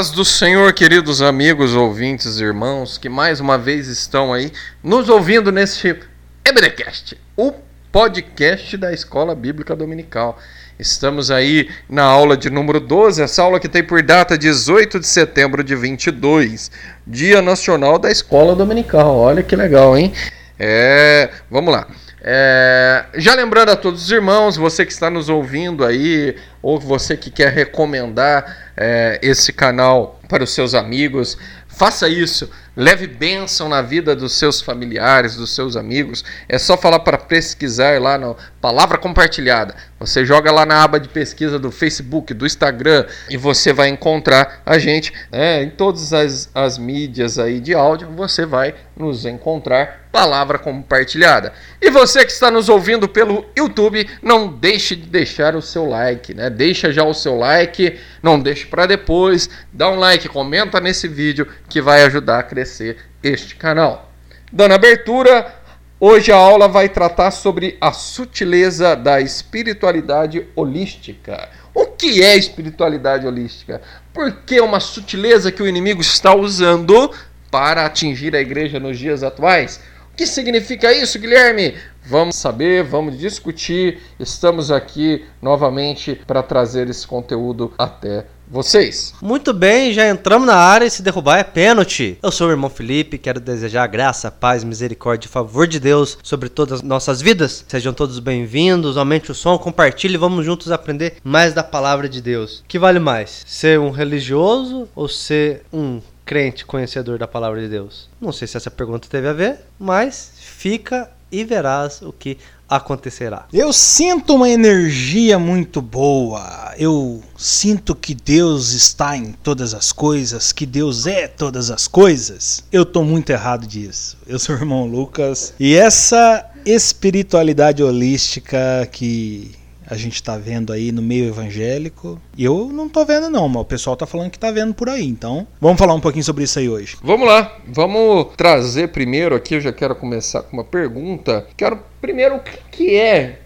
[0.00, 4.50] paz do Senhor, queridos amigos, ouvintes, irmãos, que mais uma vez estão aí
[4.82, 5.94] nos ouvindo neste
[6.42, 7.52] Ebrecast, o
[7.92, 10.38] podcast da Escola Bíblica Dominical.
[10.78, 15.06] Estamos aí na aula de número 12, essa aula que tem por data 18 de
[15.06, 16.70] setembro de 22,
[17.06, 19.18] Dia Nacional da Escola Dominical.
[19.18, 20.14] Olha que legal, hein?
[20.58, 21.86] É, vamos lá.
[22.22, 27.16] É, já lembrando a todos os irmãos, você que está nos ouvindo aí, ou você
[27.16, 32.50] que quer recomendar é, esse canal para os seus amigos, faça isso.
[32.76, 36.24] Leve bênção na vida dos seus familiares, dos seus amigos.
[36.48, 39.74] É só falar para pesquisar lá na Palavra Compartilhada.
[40.00, 44.62] Você joga lá na aba de pesquisa do Facebook, do Instagram e você vai encontrar
[44.64, 48.08] a gente né, em todas as, as mídias aí de áudio.
[48.16, 51.52] Você vai nos encontrar Palavra Compartilhada.
[51.82, 56.32] E você que está nos ouvindo pelo YouTube, não deixe de deixar o seu like,
[56.32, 56.48] né?
[56.48, 59.50] Deixa já o seu like, não deixe para depois.
[59.70, 64.10] Dá um like, comenta nesse vídeo que vai ajudar a crescer este canal.
[64.50, 65.59] Dando abertura,
[66.00, 71.50] hoje a aula vai tratar sobre a sutileza da espiritualidade holística.
[71.74, 73.82] O que é espiritualidade holística?
[74.12, 77.12] Porque é uma sutileza que o inimigo está usando
[77.50, 79.80] para atingir a igreja nos dias atuais.
[80.12, 81.74] O que significa isso, Guilherme?
[82.04, 84.00] Vamos saber, vamos discutir.
[84.18, 89.14] Estamos aqui novamente para trazer esse conteúdo até vocês.
[89.22, 92.18] Muito bem, já entramos na área e se derrubar é pênalti.
[92.20, 96.48] Eu sou o irmão Felipe, quero desejar graça, paz, misericórdia e favor de Deus sobre
[96.48, 97.64] todas as nossas vidas.
[97.68, 102.64] Sejam todos bem-vindos, aumente o som, compartilhe vamos juntos aprender mais da palavra de Deus.
[102.66, 103.44] que vale mais?
[103.46, 108.08] Ser um religioso ou ser um crente conhecedor da palavra de Deus?
[108.20, 112.38] Não sei se essa pergunta teve a ver, mas fica e verás o que
[112.70, 113.46] acontecerá.
[113.52, 116.72] Eu sinto uma energia muito boa.
[116.78, 122.62] Eu sinto que Deus está em todas as coisas, que Deus é todas as coisas.
[122.70, 124.16] Eu tô muito errado disso.
[124.26, 129.59] Eu sou o irmão Lucas e essa espiritualidade holística que
[129.90, 132.22] a gente está vendo aí no meio evangélico.
[132.38, 134.88] E eu não tô vendo não, mas o pessoal tá falando que tá vendo por
[134.88, 135.04] aí.
[135.04, 136.96] Então, vamos falar um pouquinho sobre isso aí hoje.
[137.02, 137.58] Vamos lá.
[137.66, 141.44] Vamos trazer primeiro aqui, eu já quero começar com uma pergunta.
[141.56, 142.40] Quero primeiro o
[142.70, 143.40] que é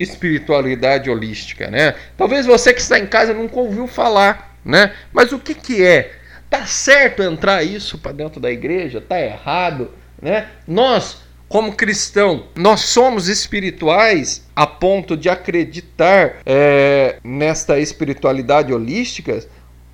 [0.00, 1.94] espiritualidade holística, né?
[2.16, 4.94] Talvez você que está em casa nunca ouviu falar, né?
[5.12, 6.12] Mas o que que é?
[6.48, 9.00] Tá certo entrar isso para dentro da igreja?
[9.00, 10.48] Tá errado, né?
[10.66, 11.18] Nós
[11.52, 19.46] como cristão, nós somos espirituais a ponto de acreditar é, nesta espiritualidade holística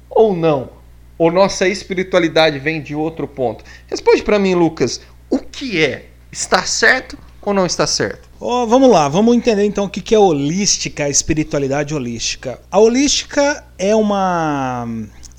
[0.09, 0.71] ou não?
[1.19, 3.65] Ou nossa espiritualidade vem de outro ponto?
[3.89, 5.01] Responde para mim, Lucas.
[5.29, 6.07] O que é?
[6.31, 8.29] Está certo ou não está certo?
[8.39, 12.61] Oh, vamos lá, vamos entender então o que é holística, a espiritualidade holística.
[12.71, 14.87] A holística é uma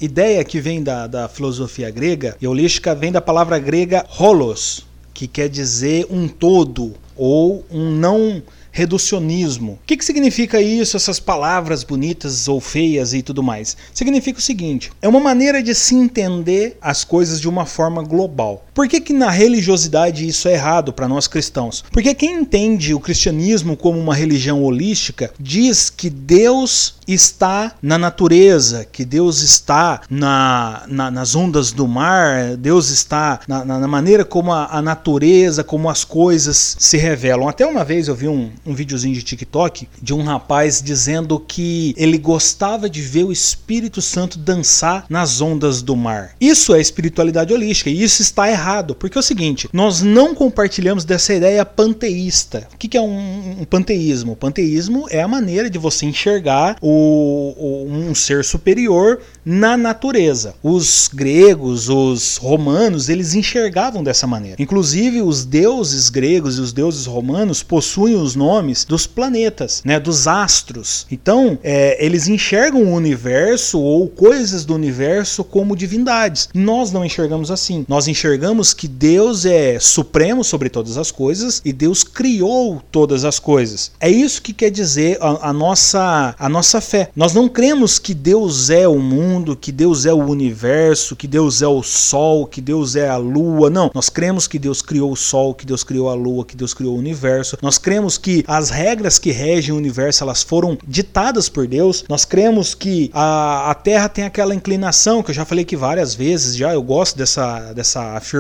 [0.02, 4.89] ideia que vem da, da filosofia grega, e holística vem da palavra grega holos,
[5.20, 8.42] que quer dizer um todo ou um não
[8.72, 9.74] reducionismo.
[9.74, 13.76] O que, que significa isso, essas palavras bonitas ou feias e tudo mais?
[13.94, 18.66] Significa o seguinte: é uma maneira de se entender as coisas de uma forma global.
[18.80, 21.84] Por que, que na religiosidade isso é errado para nós cristãos?
[21.92, 28.86] Porque quem entende o cristianismo como uma religião holística diz que Deus está na natureza,
[28.86, 34.54] que Deus está na, na nas ondas do mar, Deus está na, na maneira como
[34.54, 37.50] a, a, natureza, como as coisas se revelam.
[37.50, 41.94] Até uma vez eu vi um, um videozinho de TikTok de um rapaz dizendo que
[41.98, 46.36] ele gostava de ver o Espírito Santo dançar nas ondas do mar.
[46.40, 51.06] Isso é espiritualidade holística e isso está errado, porque é o seguinte: nós não compartilhamos
[51.06, 52.68] dessa ideia panteísta.
[52.74, 54.34] O que é um, um panteísmo?
[54.34, 60.54] O panteísmo é a maneira de você enxergar o, o, um ser superior na natureza.
[60.62, 64.62] Os gregos, os romanos, eles enxergavam dessa maneira.
[64.62, 70.00] Inclusive, os deuses gregos e os deuses romanos possuem os nomes nomes dos planetas, né,
[70.00, 71.06] dos astros.
[71.12, 76.50] Então, é, eles enxergam o universo ou coisas do universo como divindades.
[76.54, 77.86] Nós não enxergamos assim.
[77.88, 83.40] Nós enxergamos que Deus é supremo sobre todas as coisas e Deus criou todas as
[83.40, 83.92] coisas.
[84.00, 87.10] É isso que quer dizer a, a nossa a nossa fé.
[87.16, 91.62] Nós não cremos que Deus é o mundo, que Deus é o universo, que Deus
[91.62, 93.70] é o sol, que Deus é a lua.
[93.70, 96.74] Não, nós cremos que Deus criou o sol, que Deus criou a lua, que Deus
[96.74, 97.58] criou o universo.
[97.62, 102.04] Nós cremos que as regras que regem o universo elas foram ditadas por Deus.
[102.10, 106.14] Nós cremos que a, a Terra tem aquela inclinação que eu já falei que várias
[106.14, 108.39] vezes já eu gosto dessa, dessa afirmação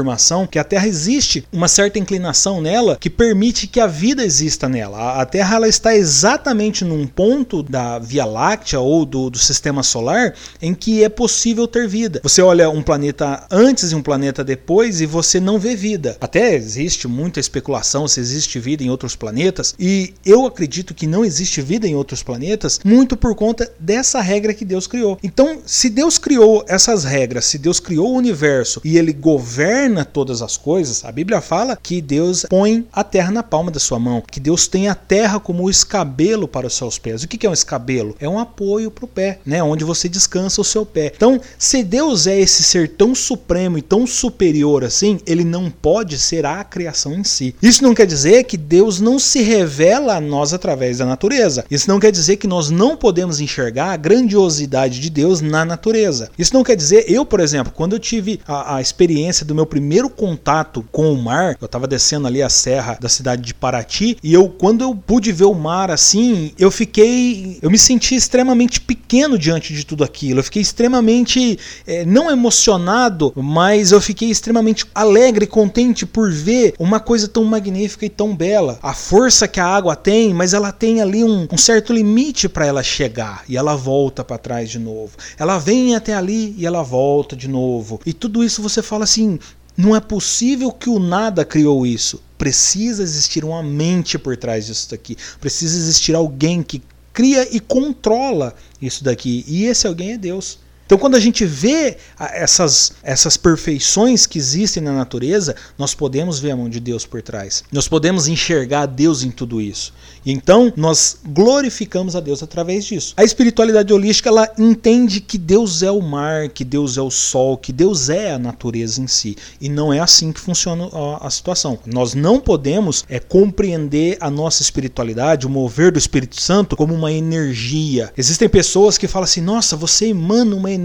[0.50, 5.22] que a Terra existe uma certa inclinação nela que permite que a vida exista nela.
[5.22, 10.34] A Terra ela está exatamente num ponto da Via Láctea ou do, do sistema solar
[10.62, 12.20] em que é possível ter vida.
[12.24, 16.18] Você olha um planeta antes e um planeta depois e você não vê vida.
[16.22, 21.26] Até existe muita especulação se existe vida em outros planetas e eu acredito que não
[21.26, 25.18] existe vida em outros planetas muito por conta dessa regra que Deus criou.
[25.24, 30.42] Então, se Deus criou essas regras, se Deus criou o universo e ele governa todas
[30.42, 34.22] as coisas, a Bíblia fala que Deus põe a terra na palma da sua mão,
[34.22, 37.24] que Deus tem a terra como o escabelo para os seus pés.
[37.24, 38.16] O que é um escabelo?
[38.20, 39.62] É um apoio para o pé, né?
[39.64, 41.12] onde você descansa o seu pé.
[41.16, 46.18] Então, se Deus é esse ser tão supremo e tão superior assim, ele não pode
[46.18, 47.56] ser a criação em si.
[47.62, 51.66] Isso não quer dizer que Deus não se revela a nós através da natureza.
[51.70, 56.30] Isso não quer dizer que nós não podemos enxergar a grandiosidade de Deus na natureza.
[56.38, 59.66] Isso não quer dizer, eu, por exemplo, quando eu tive a, a experiência do meu
[59.66, 59.79] primeiro
[60.10, 64.34] contato com o mar, eu estava descendo ali a serra da cidade de Paraty e
[64.34, 69.38] eu, quando eu pude ver o mar assim, eu fiquei, eu me senti extremamente pequeno
[69.38, 70.40] diante de tudo aquilo.
[70.40, 76.74] Eu fiquei extremamente, é, não emocionado, mas eu fiquei extremamente alegre e contente por ver
[76.78, 78.80] uma coisa tão magnífica e tão bela.
[78.82, 82.66] A força que a água tem, mas ela tem ali um, um certo limite para
[82.66, 85.12] ela chegar e ela volta para trás de novo.
[85.38, 88.00] Ela vem até ali e ela volta de novo.
[88.06, 89.40] E tudo isso você fala assim:
[89.80, 92.22] não é possível que o nada criou isso.
[92.38, 95.16] Precisa existir uma mente por trás disso daqui.
[95.40, 96.84] Precisa existir alguém que
[97.14, 99.46] cria e controla isso daqui.
[99.48, 100.60] E esse alguém é Deus.
[100.90, 106.50] Então, quando a gente vê essas, essas perfeições que existem na natureza, nós podemos ver
[106.50, 107.64] a mão de Deus por trás.
[107.72, 109.94] Nós podemos enxergar Deus em tudo isso.
[110.26, 113.14] E então, nós glorificamos a Deus através disso.
[113.16, 117.56] A espiritualidade holística, ela entende que Deus é o mar, que Deus é o sol,
[117.56, 119.38] que Deus é a natureza em si.
[119.62, 121.78] E não é assim que funciona a, a situação.
[121.86, 127.12] Nós não podemos é, compreender a nossa espiritualidade, o mover do Espírito Santo, como uma
[127.12, 128.12] energia.
[128.18, 130.79] Existem pessoas que falam assim: nossa, você emana uma energia.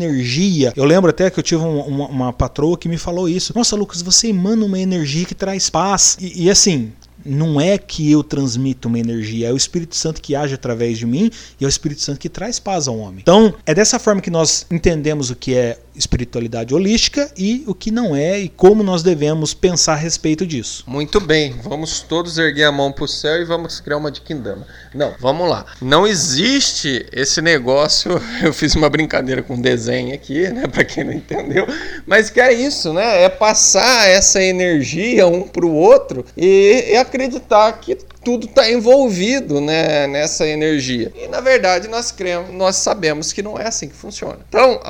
[0.76, 3.52] Eu lembro até que eu tive uma, uma, uma patroa que me falou isso.
[3.54, 6.16] Nossa, Lucas, você emana uma energia que traz paz.
[6.20, 6.92] E, e assim,
[7.24, 11.06] não é que eu transmito uma energia, é o Espírito Santo que age através de
[11.06, 13.20] mim e é o Espírito Santo que traz paz ao homem.
[13.22, 17.90] Então, é dessa forma que nós entendemos o que é espiritualidade holística e o que
[17.90, 20.84] não é e como nós devemos pensar a respeito disso.
[20.86, 24.20] Muito bem, vamos todos erguer a mão para o céu e vamos criar uma de
[24.20, 24.66] Kindama.
[24.94, 25.66] Não, vamos lá.
[25.80, 28.20] Não existe esse negócio.
[28.42, 31.66] Eu fiz uma brincadeira com desenho aqui, né, para quem não entendeu,
[32.06, 33.22] mas que é isso, né?
[33.22, 39.60] É passar essa energia um para o outro e, e acreditar que tudo está envolvido
[39.60, 41.12] né, nessa energia.
[41.14, 44.38] E na verdade nós cremos, nós sabemos que não é assim que funciona.
[44.48, 44.80] Então,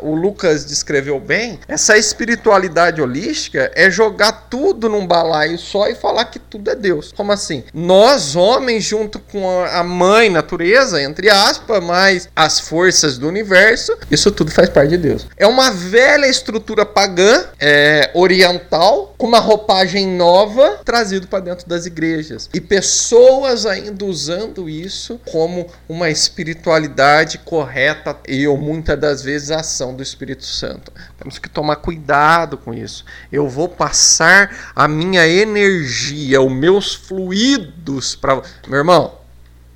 [0.00, 6.24] o Lucas descreveu bem, essa espiritualidade holística é jogar tudo num balaio só e falar
[6.26, 7.12] que tudo é Deus.
[7.12, 7.64] Como assim?
[7.72, 14.30] Nós, homens, junto com a mãe natureza, entre aspas, mais as forças do universo, isso
[14.30, 15.26] tudo faz parte de Deus.
[15.36, 21.86] É uma velha estrutura pagã, é, oriental, com uma roupagem nova, trazido para dentro das
[21.86, 22.48] igrejas.
[22.52, 29.60] E pessoas ainda usando isso como uma espiritualidade correta e ou muitas das vezes a
[29.60, 30.92] ação do Espírito Santo.
[31.18, 33.04] Temos que tomar cuidado com isso.
[33.30, 39.20] Eu vou passar a minha energia, os meus fluidos para meu irmão.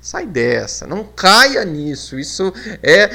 [0.01, 2.19] Sai dessa, não caia nisso.
[2.19, 3.09] Isso é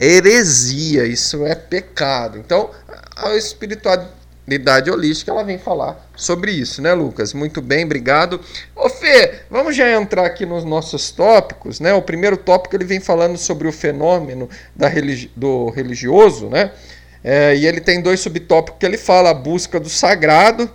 [0.00, 2.38] heresia, isso é pecado.
[2.38, 2.70] Então,
[3.16, 4.17] a espiritualidade
[4.54, 7.32] idade holística, ela vem falar sobre isso, né, Lucas?
[7.32, 8.40] Muito bem, obrigado.
[8.74, 11.92] Ô Fê, vamos já entrar aqui nos nossos tópicos, né?
[11.94, 16.72] O primeiro tópico ele vem falando sobre o fenômeno da religi do religioso, né?
[17.22, 20.70] É, e ele tem dois subtópicos que ele fala: a busca do sagrado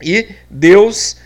[0.00, 1.16] e Deus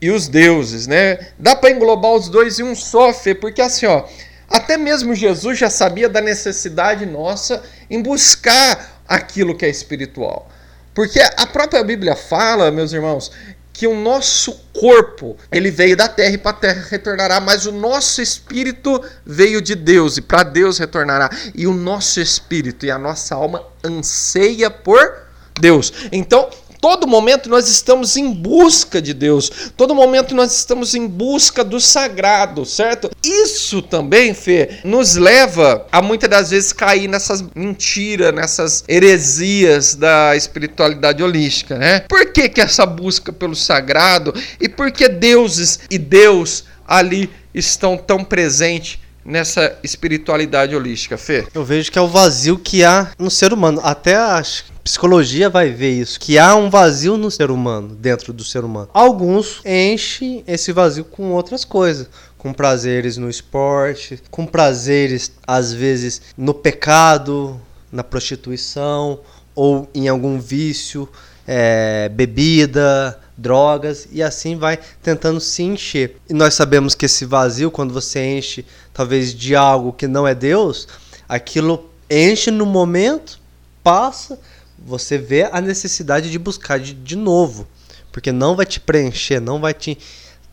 [0.00, 1.18] e os deuses, né?
[1.38, 4.04] Dá para englobar os dois em um só, Fê, porque assim, ó,
[4.48, 10.48] até mesmo Jesus já sabia da necessidade nossa em buscar aquilo que é espiritual.
[10.96, 13.30] Porque a própria Bíblia fala, meus irmãos,
[13.70, 17.72] que o nosso corpo, ele veio da terra e para a terra retornará, mas o
[17.72, 21.28] nosso espírito veio de Deus e para Deus retornará.
[21.54, 25.18] E o nosso espírito e a nossa alma anseia por
[25.60, 25.92] Deus.
[26.10, 26.48] Então,
[26.80, 31.80] todo momento nós estamos em busca de Deus, todo momento nós estamos em busca do
[31.80, 33.10] sagrado, certo?
[33.24, 40.36] Isso também, Fê, nos leva a muitas das vezes cair nessas mentiras, nessas heresias da
[40.36, 42.00] espiritualidade holística, né?
[42.00, 47.96] Por que, que essa busca pelo sagrado e por que deuses e Deus ali estão
[47.96, 51.46] tão presentes nessa espiritualidade holística, Fê?
[51.52, 53.80] Eu vejo que é o vazio que há no ser humano.
[53.82, 54.40] Até a
[54.84, 58.88] psicologia vai ver isso, que há um vazio no ser humano, dentro do ser humano.
[58.94, 66.22] Alguns enchem esse vazio com outras coisas, com prazeres no esporte, com prazeres às vezes
[66.36, 69.20] no pecado, na prostituição
[69.54, 71.08] ou em algum vício,
[71.46, 76.16] é, bebida, drogas e assim vai tentando se encher.
[76.28, 80.34] E nós sabemos que esse vazio, quando você enche talvez de algo que não é
[80.34, 80.88] Deus,
[81.28, 83.38] aquilo enche no momento,
[83.82, 84.38] passa,
[84.78, 87.66] você vê a necessidade de buscar de, de novo,
[88.10, 89.98] porque não vai te preencher, não vai te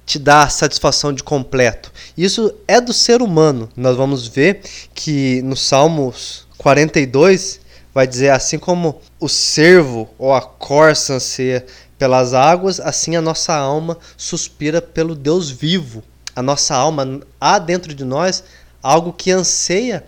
[0.05, 1.91] te dar satisfação de completo.
[2.17, 3.69] Isso é do ser humano.
[3.75, 4.61] Nós vamos ver
[4.93, 7.61] que no Salmos 42
[7.93, 11.65] vai dizer assim como o cervo ou a corça anseia
[12.03, 16.03] pelas águas, assim a nossa alma suspira pelo Deus vivo.
[16.35, 18.43] A nossa alma há dentro de nós
[18.81, 20.03] algo que anseia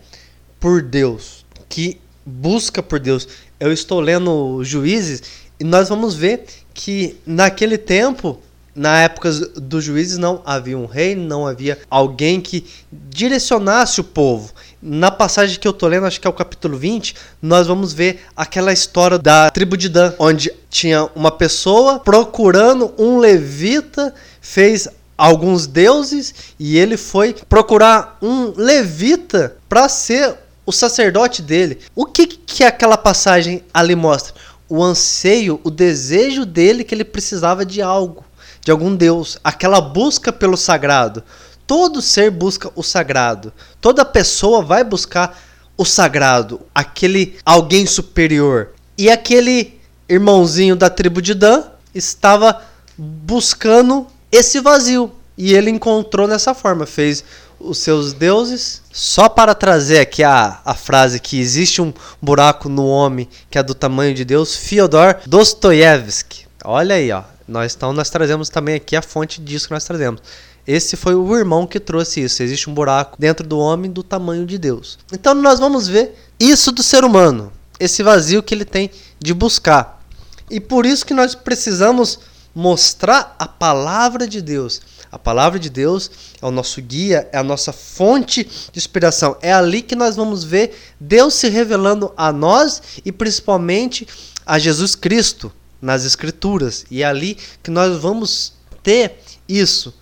[0.59, 3.29] por Deus, que busca por Deus.
[3.57, 5.23] Eu estou lendo Juízes
[5.57, 8.41] e nós vamos ver que naquele tempo
[8.75, 14.51] na época dos juízes não havia um rei, não havia alguém que direcionasse o povo.
[14.87, 18.23] Na passagem que eu tô lendo, acho que é o capítulo 20, nós vamos ver
[18.37, 24.87] aquela história da tribo de Dan, onde tinha uma pessoa procurando um levita, fez
[25.17, 30.35] alguns deuses e ele foi procurar um levita para ser
[30.67, 31.79] o sacerdote dele.
[31.95, 34.35] O que que aquela passagem ali mostra?
[34.69, 38.23] O anseio, o desejo dele que ele precisava de algo
[38.65, 41.23] de algum deus, aquela busca pelo sagrado.
[41.67, 43.51] Todo ser busca o sagrado.
[43.81, 45.37] Toda pessoa vai buscar
[45.77, 48.69] o sagrado, aquele alguém superior.
[48.97, 52.61] E aquele irmãozinho da tribo de Dan estava
[52.97, 55.11] buscando esse vazio.
[55.37, 57.23] E ele encontrou nessa forma, fez
[57.59, 58.81] os seus deuses.
[58.91, 63.63] Só para trazer aqui a, a frase que existe um buraco no homem que é
[63.63, 66.45] do tamanho de Deus, Fyodor Dostoiévski.
[66.63, 67.23] Olha aí, ó.
[67.47, 70.21] Nós, então nós trazemos também aqui a fonte disso que nós trazemos.
[70.67, 72.41] Esse foi o irmão que trouxe isso.
[72.41, 74.97] Existe um buraco dentro do homem do tamanho de Deus.
[75.13, 80.03] Então nós vamos ver isso do ser humano, esse vazio que ele tem de buscar.
[80.49, 82.19] E por isso que nós precisamos
[82.53, 84.81] mostrar a palavra de Deus.
[85.11, 89.37] A palavra de Deus é o nosso guia, é a nossa fonte de inspiração.
[89.41, 94.07] É ali que nós vamos ver Deus se revelando a nós e principalmente
[94.45, 96.85] a Jesus Cristo nas escrituras.
[96.89, 98.53] E é ali que nós vamos
[98.83, 99.93] ter isso,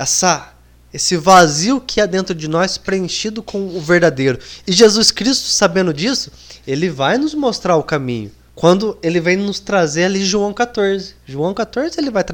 [0.00, 0.54] essa
[0.92, 4.40] esse vazio que há dentro de nós preenchido com o verdadeiro.
[4.66, 6.32] E Jesus Cristo, sabendo disso,
[6.66, 8.32] ele vai nos mostrar o caminho.
[8.56, 11.14] Quando ele vem nos trazer ali João 14.
[11.24, 12.24] João 14 ele vai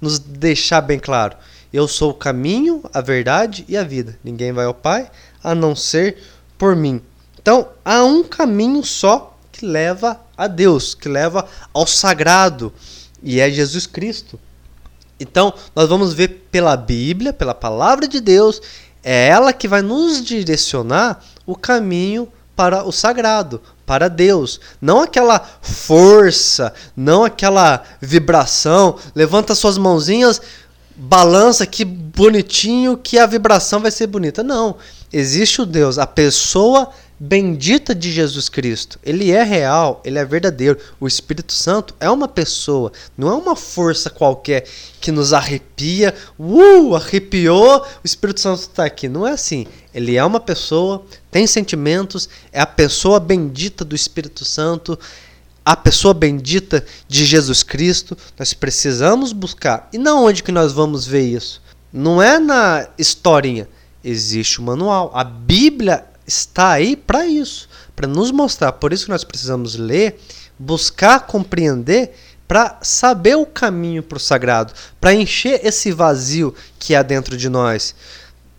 [0.00, 1.36] nos deixar bem claro.
[1.72, 4.18] Eu sou o caminho, a verdade e a vida.
[4.24, 5.08] Ninguém vai ao Pai
[5.44, 6.18] a não ser
[6.58, 7.00] por mim.
[7.40, 12.72] Então, há um caminho só que leva a Deus, que leva ao sagrado,
[13.22, 14.38] e é Jesus Cristo.
[15.20, 18.60] Então, nós vamos ver pela Bíblia, pela palavra de Deus,
[19.04, 24.60] é ela que vai nos direcionar o caminho para o sagrado, para Deus.
[24.80, 28.96] Não aquela força, não aquela vibração.
[29.14, 30.40] Levanta suas mãozinhas,
[30.96, 34.42] balança que bonitinho que a vibração vai ser bonita.
[34.42, 34.76] Não.
[35.12, 36.90] Existe o Deus, a pessoa
[37.22, 38.98] bendita de Jesus Cristo.
[39.04, 40.78] Ele é real, ele é verdadeiro.
[40.98, 44.66] O Espírito Santo é uma pessoa, não é uma força qualquer
[45.02, 46.14] que nos arrepia.
[46.38, 49.06] Uh, arrepiou, o Espírito Santo está aqui.
[49.06, 49.66] Não é assim.
[49.92, 54.98] Ele é uma pessoa, tem sentimentos, é a pessoa bendita do Espírito Santo.
[55.62, 59.90] A pessoa bendita de Jesus Cristo, nós precisamos buscar.
[59.92, 61.60] E na onde que nós vamos ver isso?
[61.92, 63.68] Não é na historinha.
[64.02, 65.10] Existe o manual.
[65.12, 68.72] A Bíblia está aí para isso, para nos mostrar.
[68.72, 70.18] Por isso que nós precisamos ler,
[70.58, 72.12] buscar compreender
[72.46, 77.48] para saber o caminho para o sagrado, para encher esse vazio que há dentro de
[77.48, 77.94] nós.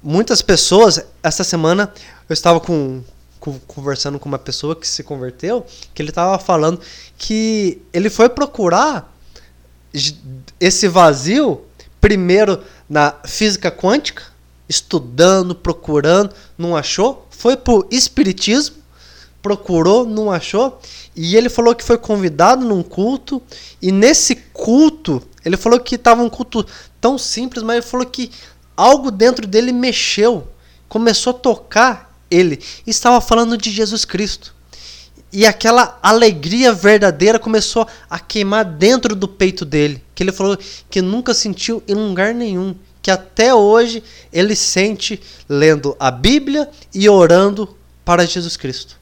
[0.04, 1.92] Muitas pessoas, essa semana
[2.30, 3.04] eu estava com,
[3.40, 6.80] com, conversando com uma pessoa que se converteu, que ele estava falando
[7.18, 9.14] que ele foi procurar
[10.60, 11.62] esse vazio
[12.00, 14.24] primeiro na física quântica,
[14.68, 18.76] estudando, procurando, não achou, foi pro espiritismo,
[19.42, 20.80] procurou, não achou,
[21.16, 23.42] e ele falou que foi convidado num culto,
[23.82, 26.64] e nesse culto, ele falou que estava um culto
[27.02, 28.30] tão simples, mas ele falou que
[28.78, 30.48] algo dentro dele mexeu,
[30.88, 34.54] começou a tocar ele, estava falando de Jesus Cristo.
[35.34, 40.56] E aquela alegria verdadeira começou a queimar dentro do peito dele, que ele falou
[40.92, 47.10] que nunca sentiu em lugar nenhum que até hoje ele sente lendo a Bíblia e
[47.10, 49.00] orando para Jesus Cristo.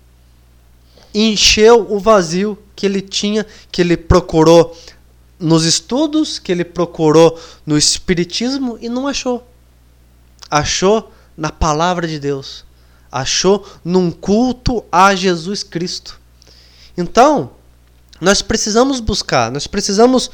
[1.13, 4.77] Encheu o vazio que ele tinha, que ele procurou
[5.39, 9.48] nos estudos, que ele procurou no Espiritismo e não achou.
[10.50, 12.65] Achou na palavra de Deus.
[13.12, 16.20] Achou num culto a Jesus Cristo.
[16.96, 17.51] Então,
[18.22, 20.29] nós precisamos buscar, nós precisamos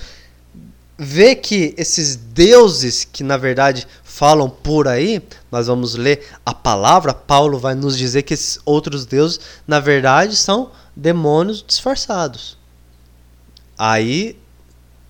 [0.97, 5.21] ver que esses deuses que na verdade falam por aí,
[5.51, 10.35] nós vamos ler a palavra, Paulo vai nos dizer que esses outros deuses na verdade
[10.35, 12.57] são demônios disfarçados.
[13.77, 14.37] Aí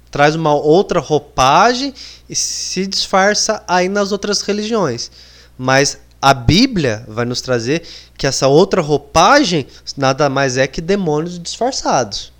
[0.10, 1.94] traz uma outra roupagem
[2.28, 5.12] e se disfarça aí nas outras religiões.
[5.58, 7.84] Mas a Bíblia vai nos trazer
[8.18, 12.34] que essa outra roupagem nada mais é que demônios disfarçados.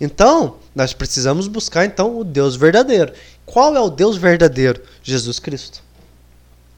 [0.00, 3.12] Então, nós precisamos buscar então o Deus verdadeiro.
[3.46, 4.82] Qual é o Deus verdadeiro?
[5.02, 5.82] Jesus Cristo.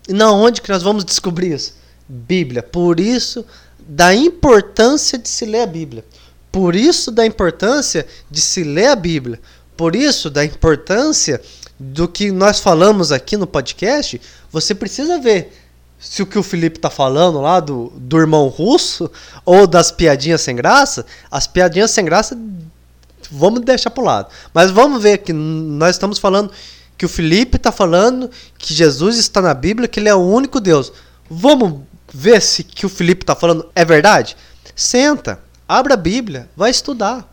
[0.09, 1.75] E na onde que nós vamos descobrir isso?
[2.09, 2.63] Bíblia.
[2.63, 3.45] Por isso
[3.89, 6.05] da importância de se ler a Bíblia.
[6.53, 9.41] Por isso da importância de se ler a Bíblia.
[9.77, 11.41] Por isso, da importância
[11.79, 15.53] do que nós falamos aqui no podcast, você precisa ver
[15.99, 19.11] se o que o Felipe está falando lá do, do irmão russo
[19.45, 22.39] ou das piadinhas sem graça, as piadinhas sem graça
[23.31, 24.29] vamos deixar para o lado.
[24.53, 26.51] Mas vamos ver que nós estamos falando
[26.97, 30.61] que o Felipe está falando que Jesus está na Bíblia, que ele é o único
[30.61, 30.93] Deus.
[31.29, 31.81] Vamos
[32.13, 34.37] ver se que o Felipe está falando é verdade?
[34.75, 37.31] Senta, abra a Bíblia, vai estudar.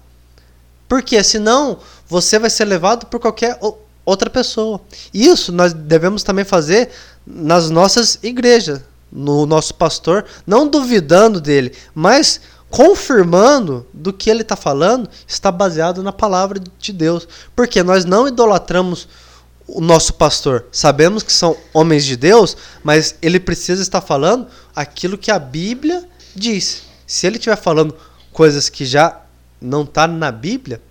[0.88, 3.58] Porque senão você vai ser levado por qualquer
[4.06, 4.82] outra pessoa.
[5.14, 6.90] Isso nós devemos também fazer
[7.26, 8.82] nas nossas igrejas,
[9.12, 12.42] no nosso pastor, não duvidando dele, mas
[12.74, 17.28] confirmando do que ele está falando está baseado na palavra de Deus.
[17.56, 19.08] Porque nós não idolatramos
[19.68, 20.66] o nosso pastor.
[20.72, 26.04] Sabemos que são homens de Deus, mas ele precisa estar falando aquilo que a Bíblia
[26.36, 26.82] diz.
[27.06, 27.96] Se ele estiver falando
[28.32, 29.22] coisas que já
[29.62, 30.82] não está na Bíblia,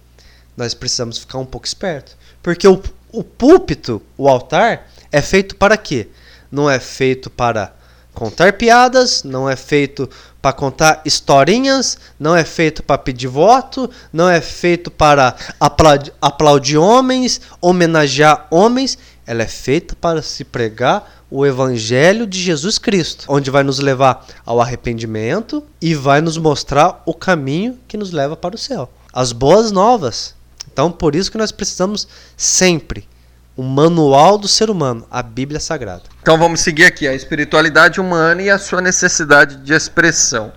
[0.56, 2.16] nós precisamos ficar um pouco esperto.
[2.40, 6.06] Porque o, o púlpito, o altar, é feito para quê?
[6.48, 7.74] Não é feito para
[8.14, 10.08] contar piadas, não é feito
[10.40, 16.78] para contar historinhas, não é feito para pedir voto, não é feito para aplaudir, aplaudir
[16.78, 18.98] homens, homenagear homens.
[19.24, 24.26] Ela é feita para se pregar o Evangelho de Jesus Cristo, onde vai nos levar
[24.44, 28.90] ao arrependimento e vai nos mostrar o caminho que nos leva para o céu.
[29.12, 30.34] As boas novas.
[30.70, 33.08] Então, por isso que nós precisamos sempre
[33.56, 36.02] o manual do ser humano, a Bíblia Sagrada.
[36.20, 40.52] Então vamos seguir aqui a espiritualidade humana e a sua necessidade de expressão.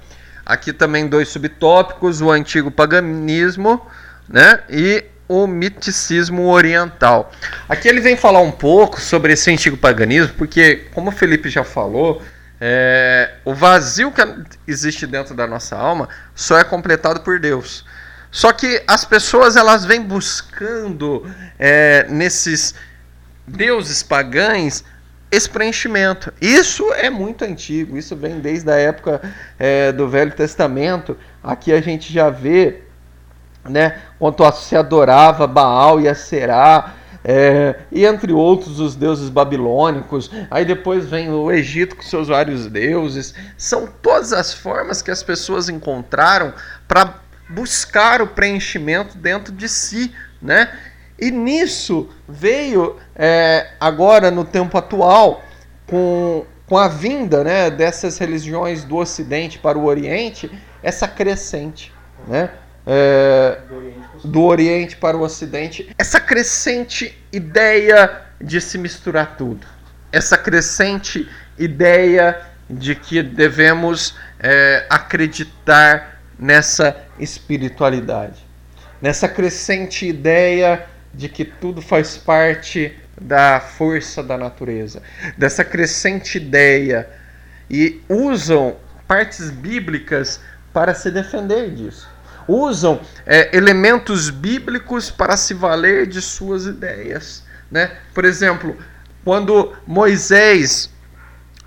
[0.45, 3.85] Aqui também dois subtópicos: o antigo paganismo,
[4.29, 7.31] né, e o miticismo oriental.
[7.67, 11.63] Aqui ele vem falar um pouco sobre esse antigo paganismo, porque, como o Felipe já
[11.63, 12.21] falou,
[12.61, 14.21] é, o vazio que
[14.67, 17.83] existe dentro da nossa alma só é completado por Deus.
[18.35, 21.25] Só que as pessoas elas vêm buscando
[21.57, 22.75] é, nesses
[23.47, 24.83] deuses pagães
[25.31, 26.33] esse preenchimento.
[26.41, 29.21] Isso é muito antigo, isso vem desde a época
[29.57, 31.17] é, do Velho Testamento.
[31.41, 32.83] Aqui a gente já vê
[33.69, 34.01] né?
[34.19, 36.93] Quanto se adorava Baal e Aserá,
[37.23, 40.29] é, e entre outros os deuses babilônicos.
[40.51, 43.33] Aí depois vem o Egito com seus vários deuses.
[43.57, 46.53] São todas as formas que as pessoas encontraram
[46.85, 50.71] para buscar o preenchimento dentro de si, né?
[51.17, 55.43] E nisso veio é, agora no tempo atual
[55.87, 60.51] com, com a vinda né, dessas religiões do Ocidente para o Oriente
[60.83, 61.93] essa crescente,
[62.27, 62.49] né?
[62.85, 63.57] é,
[64.23, 69.65] do Oriente para o Ocidente, essa crescente ideia de se misturar tudo,
[70.11, 71.27] essa crescente
[71.57, 78.45] ideia de que devemos é, acreditar nessa espiritualidade,
[79.01, 85.01] nessa crescente ideia de que tudo faz parte da força da natureza,
[85.37, 87.09] dessa crescente ideia
[87.69, 88.75] e usam
[89.07, 90.41] partes bíblicas
[90.73, 92.15] para se defender disso
[92.47, 97.43] usam é, elementos bíblicos para se valer de suas ideias.
[97.69, 97.91] Né?
[98.13, 98.77] Por exemplo,
[99.23, 100.89] quando Moisés,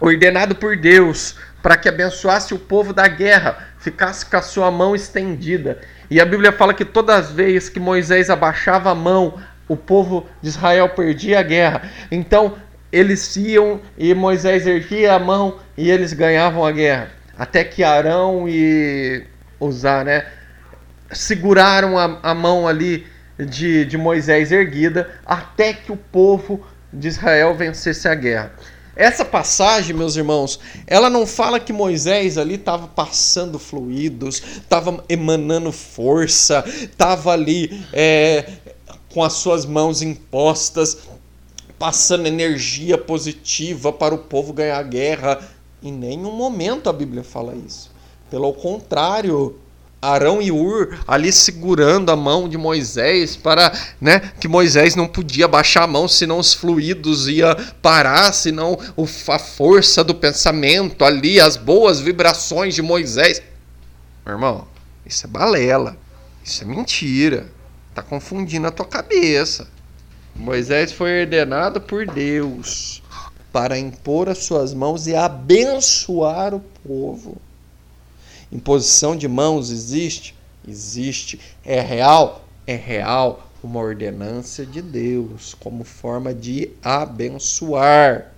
[0.01, 4.95] ordenado por Deus para que abençoasse o povo da guerra, ficasse com a sua mão
[4.95, 5.81] estendida.
[6.11, 9.39] E a Bíblia fala que todas as vezes que Moisés abaixava a mão,
[9.69, 11.83] o povo de Israel perdia a guerra.
[12.11, 12.57] Então
[12.91, 17.11] eles iam e Moisés erguia a mão e eles ganhavam a guerra.
[17.37, 19.25] Até que Arão e
[19.61, 20.27] usar, né,
[21.13, 23.07] seguraram a, a mão ali
[23.39, 28.53] de, de Moisés erguida, até que o povo de Israel vencesse a guerra.
[28.99, 35.71] Essa passagem, meus irmãos, ela não fala que Moisés ali estava passando fluidos, estava emanando
[35.71, 38.55] força, estava ali é,
[39.15, 40.99] com as suas mãos impostas,
[41.79, 45.49] passando energia positiva para o povo ganhar a guerra.
[45.81, 47.93] Em nenhum momento a Bíblia fala isso.
[48.29, 49.61] Pelo contrário,
[50.01, 55.49] Arão e Ur ali segurando a mão de Moisés para, né, que Moisés não podia
[55.49, 58.79] baixar a mão senão os fluidos ia parar, senão
[59.29, 63.43] a força do pensamento ali, as boas vibrações de Moisés.
[64.25, 64.69] Meu irmão,
[65.05, 65.97] isso é balela.
[66.45, 67.47] Isso é mentira.
[67.95, 69.67] Tá confundindo a tua cabeça.
[70.35, 73.03] Moisés foi ordenado por Deus
[73.53, 77.41] para impor as suas mãos e abençoar o povo.
[78.51, 80.35] Imposição de mãos existe?
[80.67, 81.41] Existe.
[81.65, 82.45] É real?
[82.67, 83.47] É real.
[83.63, 88.33] Uma ordenança de Deus como forma de abençoar.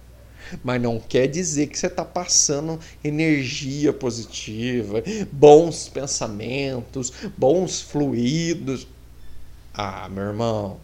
[0.64, 8.88] Mas não quer dizer que você está passando energia positiva, bons pensamentos, bons fluidos.
[9.73, 10.79] Ah, meu irmão,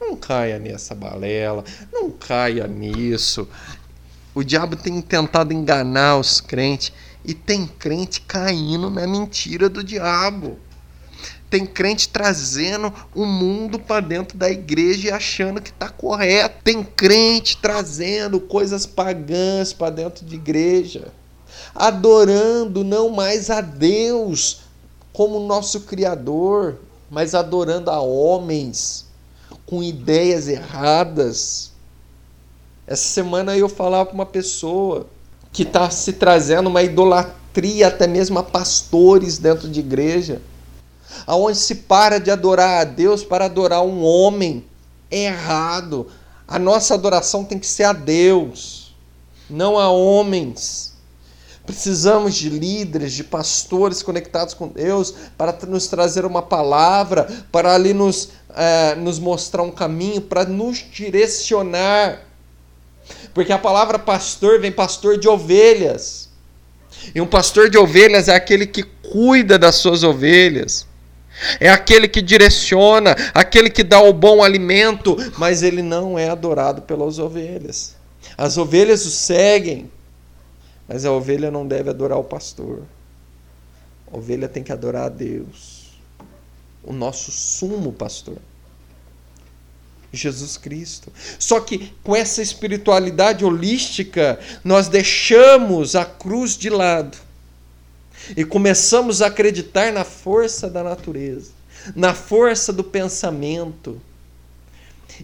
[0.00, 3.48] não caia nessa balela, não caia nisso.
[4.34, 6.92] O diabo tem tentado enganar os crentes
[7.28, 10.56] e tem crente caindo na mentira do diabo.
[11.50, 16.62] Tem crente trazendo o mundo para dentro da igreja e achando que está correto.
[16.64, 21.12] Tem crente trazendo coisas pagãs para dentro de igreja.
[21.74, 24.60] Adorando não mais a Deus
[25.12, 26.78] como nosso Criador,
[27.10, 29.04] mas adorando a homens
[29.66, 31.72] com ideias erradas.
[32.86, 35.06] Essa semana eu falava para uma pessoa
[35.52, 40.40] que está se trazendo uma idolatria até mesmo a pastores dentro de igreja,
[41.26, 44.64] aonde se para de adorar a Deus para adorar um homem.
[45.10, 46.06] É errado.
[46.46, 48.94] A nossa adoração tem que ser a Deus,
[49.48, 50.94] não a homens.
[51.68, 57.92] Precisamos de líderes, de pastores conectados com Deus para nos trazer uma palavra, para ali
[57.92, 62.27] nos, é, nos mostrar um caminho, para nos direcionar.
[63.34, 66.28] Porque a palavra pastor vem pastor de ovelhas.
[67.14, 70.86] E um pastor de ovelhas é aquele que cuida das suas ovelhas.
[71.60, 76.82] É aquele que direciona, aquele que dá o bom alimento, mas ele não é adorado
[76.82, 77.96] pelas ovelhas.
[78.36, 79.90] As ovelhas o seguem,
[80.88, 82.82] mas a ovelha não deve adorar o pastor.
[84.12, 85.98] A ovelha tem que adorar a Deus,
[86.82, 88.38] o nosso sumo pastor.
[90.12, 91.12] Jesus Cristo.
[91.38, 97.16] Só que com essa espiritualidade holística, nós deixamos a cruz de lado
[98.36, 101.50] e começamos a acreditar na força da natureza,
[101.94, 104.00] na força do pensamento.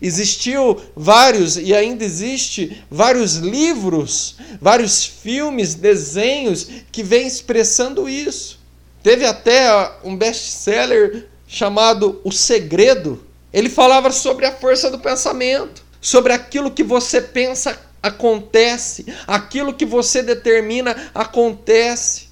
[0.01, 8.59] Existiu vários e ainda existe vários livros, vários filmes, desenhos que vêm expressando isso.
[9.03, 9.68] Teve até
[10.03, 13.24] um best-seller chamado O Segredo,
[13.55, 19.87] ele falava sobre a força do pensamento, sobre aquilo que você pensa acontece, aquilo que
[19.87, 22.29] você determina acontece.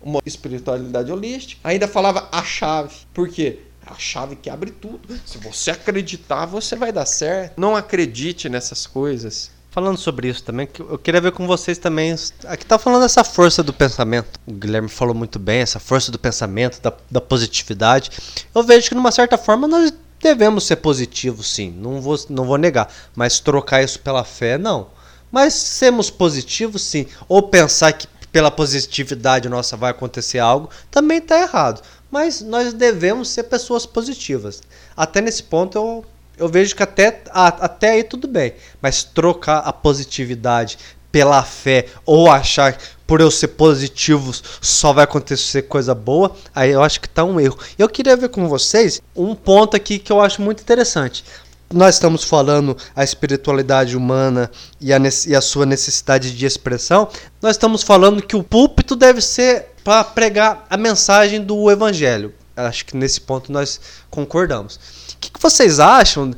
[0.00, 1.60] Uma espiritualidade holística.
[1.62, 2.94] Ainda falava a chave.
[3.12, 3.58] Por quê?
[3.86, 5.20] A chave que abre tudo.
[5.26, 7.60] Se você acreditar, você vai dar certo.
[7.60, 9.50] Não acredite nessas coisas.
[9.70, 12.14] Falando sobre isso também, eu queria ver com vocês também.
[12.46, 14.40] Aqui tá falando dessa força do pensamento.
[14.46, 18.10] O Guilherme falou muito bem, essa força do pensamento, da, da positividade.
[18.54, 22.56] Eu vejo que, numa certa forma, nós Devemos ser positivos, sim, não vou, não vou
[22.56, 22.88] negar.
[23.14, 24.86] Mas trocar isso pela fé, não.
[25.32, 27.06] Mas sermos positivos, sim.
[27.28, 31.82] Ou pensar que pela positividade nossa vai acontecer algo, também está errado.
[32.08, 34.62] Mas nós devemos ser pessoas positivas.
[34.96, 36.04] Até nesse ponto eu,
[36.38, 38.54] eu vejo que até, até aí tudo bem.
[38.80, 40.78] Mas trocar a positividade
[41.12, 46.82] pela fé ou achar por eu ser positivo só vai acontecer coisa boa, aí eu
[46.82, 47.58] acho que tá um erro.
[47.78, 51.22] Eu queria ver com vocês um ponto aqui que eu acho muito interessante.
[51.70, 57.08] Nós estamos falando a espiritualidade humana e a, e a sua necessidade de expressão.
[57.40, 62.32] Nós estamos falando que o púlpito deve ser para pregar a mensagem do evangelho.
[62.56, 64.76] Acho que nesse ponto nós concordamos.
[64.76, 66.34] O que, que vocês acham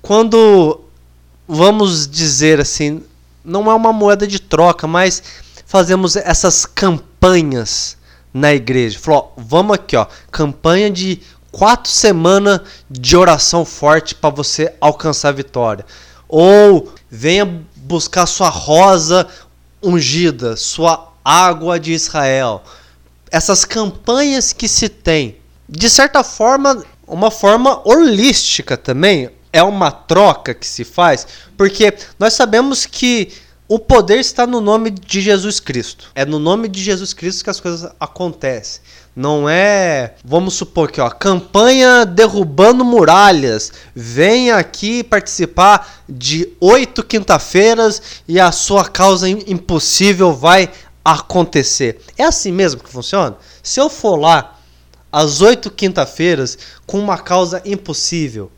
[0.00, 0.80] quando
[1.46, 3.02] vamos dizer assim,
[3.44, 5.22] não é uma moeda de troca, mas
[5.66, 7.96] fazemos essas campanhas
[8.32, 8.98] na igreja.
[8.98, 15.32] Falou, vamos aqui, ó, campanha de quatro semanas de oração forte para você alcançar a
[15.32, 15.84] vitória.
[16.28, 19.28] Ou venha buscar sua rosa
[19.82, 22.62] ungida, sua água de Israel.
[23.30, 25.36] Essas campanhas que se tem,
[25.68, 32.32] de certa forma, uma forma holística também, é uma troca que se faz, porque nós
[32.32, 33.32] sabemos que
[33.68, 36.10] o poder está no nome de Jesus Cristo.
[36.14, 38.82] É no nome de Jesus Cristo que as coisas acontecem.
[39.14, 43.72] Não é, vamos supor que ó, campanha derrubando muralhas.
[43.94, 50.70] Venha aqui participar de oito quinta-feiras e a sua causa impossível vai
[51.04, 52.00] acontecer.
[52.16, 53.36] É assim mesmo que funciona?
[53.62, 54.58] Se eu for lá
[55.10, 58.50] às oito quinta-feiras com uma causa impossível,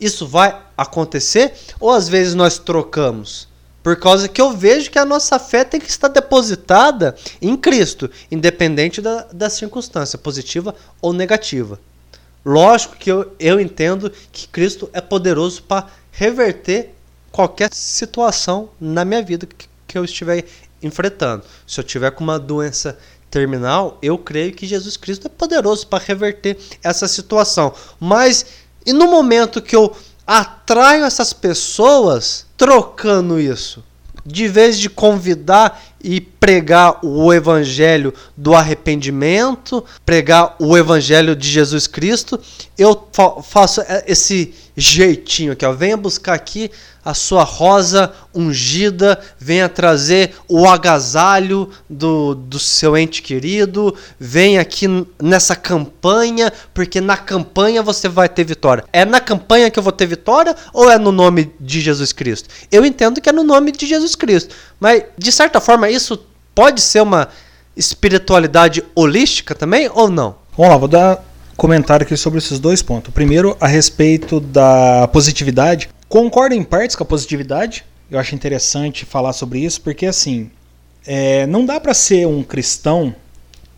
[0.00, 1.54] isso vai acontecer?
[1.80, 3.48] Ou às vezes nós trocamos?
[3.82, 8.10] Por causa que eu vejo que a nossa fé tem que estar depositada em Cristo,
[8.30, 11.78] independente da, da circunstância, positiva ou negativa.
[12.44, 16.94] Lógico que eu, eu entendo que Cristo é poderoso para reverter
[17.30, 20.44] qualquer situação na minha vida que, que eu estiver
[20.82, 21.44] enfrentando.
[21.66, 22.98] Se eu tiver com uma doença
[23.30, 27.74] terminal, eu creio que Jesus Cristo é poderoso para reverter essa situação.
[28.00, 28.46] Mas
[28.86, 29.94] e no momento que eu
[30.26, 33.84] atraio essas pessoas trocando isso.
[34.24, 41.88] De vez de convidar e pregar o evangelho do arrependimento, pregar o evangelho de Jesus
[41.88, 42.38] Cristo,
[42.78, 43.08] eu
[43.42, 45.72] faço esse jeitinho aqui, ó.
[45.72, 46.70] Venha buscar aqui
[47.06, 54.88] a sua rosa ungida, venha trazer o agasalho do, do seu ente querido, venha aqui
[55.22, 58.84] nessa campanha, porque na campanha você vai ter vitória.
[58.92, 62.48] É na campanha que eu vou ter vitória ou é no nome de Jesus Cristo?
[62.72, 66.80] Eu entendo que é no nome de Jesus Cristo, mas de certa forma isso pode
[66.80, 67.28] ser uma
[67.76, 70.36] espiritualidade holística também ou não?
[70.56, 71.24] Vamos lá, vou dar
[71.56, 73.12] comentário aqui sobre esses dois pontos.
[73.12, 75.88] Primeiro, a respeito da positividade.
[76.08, 77.84] Concordo em partes com a positividade.
[78.10, 80.50] Eu acho interessante falar sobre isso, porque assim,
[81.06, 83.14] é, não dá para ser um cristão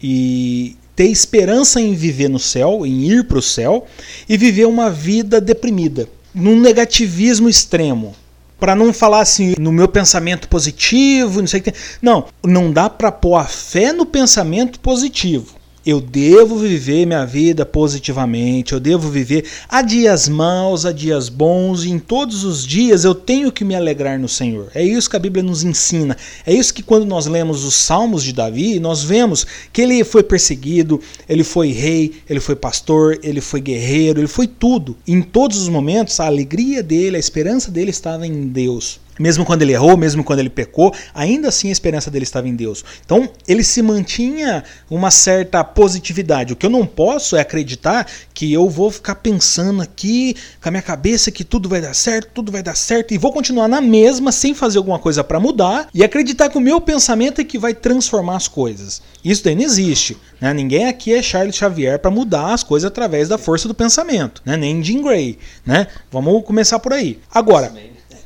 [0.02, 3.86] e ter esperança em viver no céu, em ir para o céu,
[4.28, 8.14] e viver uma vida deprimida, num negativismo extremo.
[8.58, 11.74] Para não falar assim, no meu pensamento positivo, não sei o que.
[12.02, 15.57] Não, não dá para pôr a fé no pensamento positivo.
[15.90, 21.82] Eu devo viver minha vida positivamente, eu devo viver há dias maus, há dias bons,
[21.82, 24.70] e em todos os dias eu tenho que me alegrar no Senhor.
[24.74, 26.14] É isso que a Bíblia nos ensina.
[26.44, 30.22] É isso que quando nós lemos os Salmos de Davi, nós vemos que ele foi
[30.22, 34.94] perseguido, ele foi rei, ele foi pastor, ele foi guerreiro, ele foi tudo.
[35.06, 39.00] Em todos os momentos, a alegria dele, a esperança dele estava em Deus.
[39.18, 42.54] Mesmo quando ele errou, mesmo quando ele pecou, ainda assim a esperança dele estava em
[42.54, 42.84] Deus.
[43.04, 46.52] Então ele se mantinha uma certa positividade.
[46.52, 50.72] O que eu não posso é acreditar que eu vou ficar pensando aqui com a
[50.72, 53.80] minha cabeça que tudo vai dar certo, tudo vai dar certo e vou continuar na
[53.80, 57.58] mesma sem fazer alguma coisa para mudar e acreditar que o meu pensamento é que
[57.58, 59.02] vai transformar as coisas.
[59.24, 60.16] Isso daí não existe.
[60.40, 60.52] Né?
[60.54, 64.56] Ninguém aqui é Charles Xavier para mudar as coisas através da força do pensamento, né?
[64.56, 65.38] nem Jim Gray.
[65.64, 65.86] Né?
[66.10, 67.18] Vamos começar por aí.
[67.32, 67.72] Agora.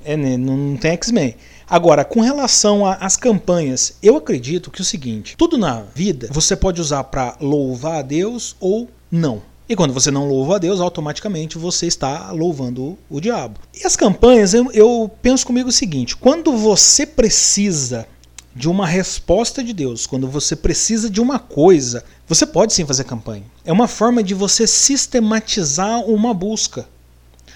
[0.04, 1.34] É, né, não tem X-Men.
[1.68, 6.54] Agora, com relação às campanhas, eu acredito que é o seguinte: tudo na vida você
[6.54, 9.42] pode usar para louvar a Deus ou não.
[9.68, 13.58] E quando você não louva a Deus, automaticamente você está louvando o, o diabo.
[13.72, 18.06] E as campanhas, eu, eu penso comigo o seguinte: quando você precisa
[18.54, 23.04] de uma resposta de Deus, quando você precisa de uma coisa, você pode sim fazer
[23.04, 23.44] campanha.
[23.64, 26.86] É uma forma de você sistematizar uma busca.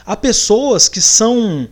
[0.06, 1.68] Há pessoas que são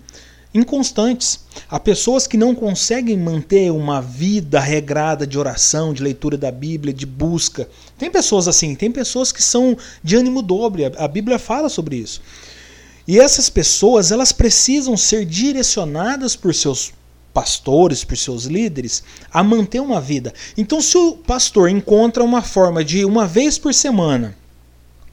[0.54, 1.40] inconstantes.
[1.68, 6.94] Há pessoas que não conseguem manter uma vida regrada de oração, de leitura da Bíblia,
[6.94, 7.68] de busca.
[7.98, 10.84] Tem pessoas assim, tem pessoas que são de ânimo dobre.
[10.96, 12.22] A Bíblia fala sobre isso.
[13.06, 16.92] E essas pessoas, elas precisam ser direcionadas por seus
[17.34, 20.32] pastores, por seus líderes, a manter uma vida.
[20.56, 24.36] Então, se o pastor encontra uma forma de uma vez por semana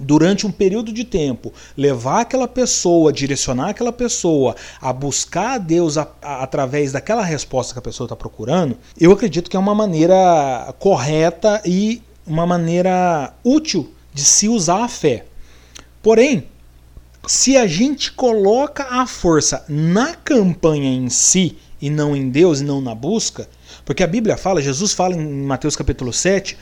[0.01, 5.97] durante um período de tempo, levar aquela pessoa, direcionar aquela pessoa a buscar a Deus
[5.97, 9.75] a, a, através daquela resposta que a pessoa está procurando, eu acredito que é uma
[9.75, 15.25] maneira correta e uma maneira útil de se usar a fé.
[16.01, 16.45] Porém,
[17.27, 22.63] se a gente coloca a força na campanha em si e não em Deus e
[22.63, 23.47] não na busca,
[23.85, 26.57] porque a Bíblia fala, Jesus fala em Mateus capítulo 7,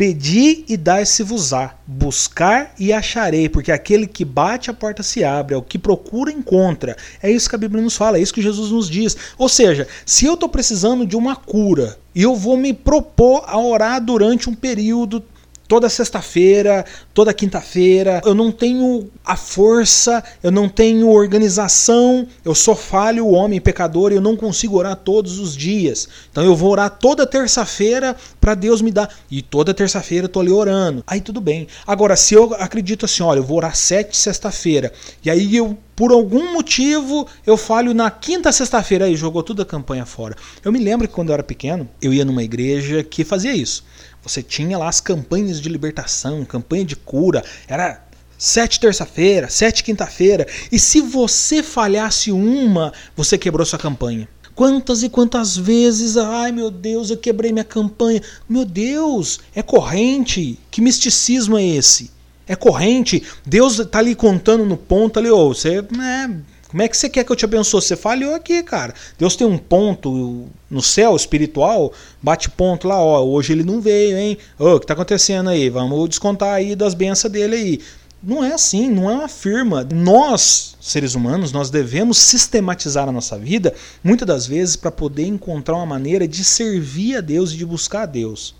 [0.00, 5.58] Pedi e dar-se-vos-á, buscar e acharei, porque aquele que bate a porta se abre, é
[5.58, 6.96] o que procura encontra.
[7.22, 9.14] É isso que a Bíblia nos fala, é isso que Jesus nos diz.
[9.36, 13.60] Ou seja, se eu estou precisando de uma cura e eu vou me propor a
[13.60, 15.22] orar durante um período
[15.70, 18.20] toda sexta-feira, toda quinta-feira.
[18.24, 24.20] Eu não tenho a força, eu não tenho organização, eu sou falho, homem pecador, eu
[24.20, 26.08] não consigo orar todos os dias.
[26.28, 29.14] Então eu vou orar toda terça-feira para Deus me dar.
[29.30, 31.04] E toda terça-feira eu tô ali orando.
[31.06, 31.68] Aí tudo bem.
[31.86, 34.92] Agora, se eu acredito assim, olha, eu vou orar sete sexta-feira,
[35.24, 39.66] e aí eu por algum motivo eu falho na quinta sexta-feira e jogou toda a
[39.66, 40.34] campanha fora.
[40.64, 43.84] Eu me lembro que quando eu era pequeno, eu ia numa igreja que fazia isso.
[44.22, 48.04] Você tinha lá as campanhas de libertação, campanha de cura, era
[48.36, 54.28] sete terça-feira, sete quinta-feira, e se você falhasse uma, você quebrou sua campanha.
[54.54, 58.20] Quantas e quantas vezes, ai meu Deus, eu quebrei minha campanha.
[58.48, 60.58] Meu Deus, é corrente.
[60.70, 62.10] Que misticismo é esse?
[62.46, 63.22] É corrente.
[63.46, 67.24] Deus está ali contando no ponto ali, ô, você, né, como é que você quer
[67.24, 67.82] que eu te abençoe?
[67.82, 68.94] Você falhou aqui, cara.
[69.18, 73.24] Deus tem um ponto no céu espiritual, bate ponto lá, ó.
[73.24, 74.38] Hoje ele não veio, hein?
[74.56, 75.68] Ô, o que tá acontecendo aí?
[75.68, 77.80] Vamos descontar aí das bênçãos dele aí.
[78.22, 79.84] Não é assim, não é uma firma.
[79.92, 85.74] Nós, seres humanos, nós devemos sistematizar a nossa vida, muitas das vezes, para poder encontrar
[85.74, 88.54] uma maneira de servir a Deus e de buscar a Deus.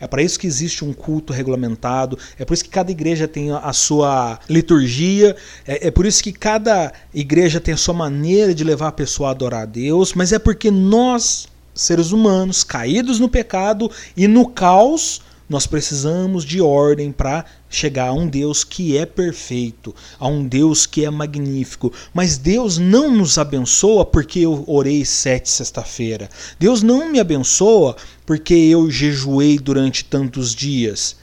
[0.00, 3.50] É para isso que existe um culto regulamentado, é por isso que cada igreja tem
[3.50, 5.36] a sua liturgia,
[5.66, 9.28] é, é, por isso que cada igreja tem a sua maneira de levar a pessoa
[9.28, 14.48] a adorar a Deus, mas é porque nós, seres humanos, caídos no pecado e no
[14.48, 20.46] caos, nós precisamos de ordem para chegar a um Deus que é perfeito, a um
[20.46, 21.92] Deus que é magnífico.
[22.12, 26.28] Mas Deus não nos abençoa porque eu orei sete sexta-feira.
[26.58, 31.16] Deus não me abençoa porque eu jejuei durante tantos dias.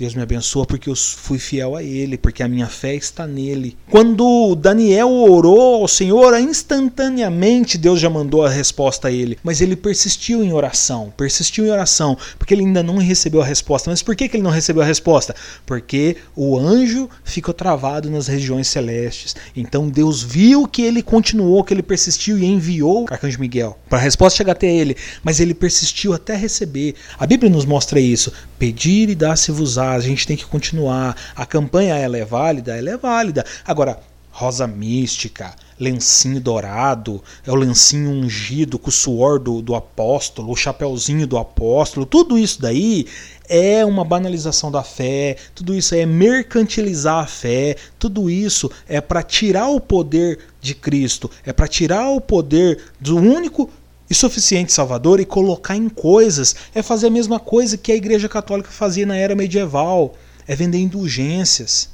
[0.00, 3.76] Deus me abençoa porque eu fui fiel a Ele, porque a minha fé está nele.
[3.90, 9.38] Quando Daniel orou ao Senhor, instantaneamente Deus já mandou a resposta a ele.
[9.44, 13.90] Mas ele persistiu em oração, persistiu em oração, porque ele ainda não recebeu a resposta.
[13.90, 15.36] Mas por que, ele não recebeu a resposta?
[15.66, 19.36] Porque o anjo ficou travado nas regiões celestes.
[19.54, 23.98] Então Deus viu que ele continuou, que ele persistiu e enviou o arcanjo Miguel para
[23.98, 24.96] a resposta chegar até ele.
[25.22, 26.94] Mas ele persistiu até receber.
[27.18, 28.32] A Bíblia nos mostra isso.
[28.60, 31.16] Pedir e dar-se-vos-á a gente tem que continuar.
[31.34, 33.42] A campanha ela é válida, ela é válida.
[33.64, 33.98] Agora,
[34.30, 40.56] rosa mística, lencinho dourado, é o lencinho ungido com o suor do, do apóstolo, o
[40.56, 43.06] chapeuzinho do apóstolo, tudo isso daí
[43.48, 49.22] é uma banalização da fé, tudo isso é mercantilizar a fé, tudo isso é para
[49.22, 53.70] tirar o poder de Cristo, é para tirar o poder do único
[54.10, 58.28] e suficiente Salvador e colocar em coisas é fazer a mesma coisa que a Igreja
[58.28, 60.14] Católica fazia na era medieval,
[60.48, 61.88] é vender indulgências.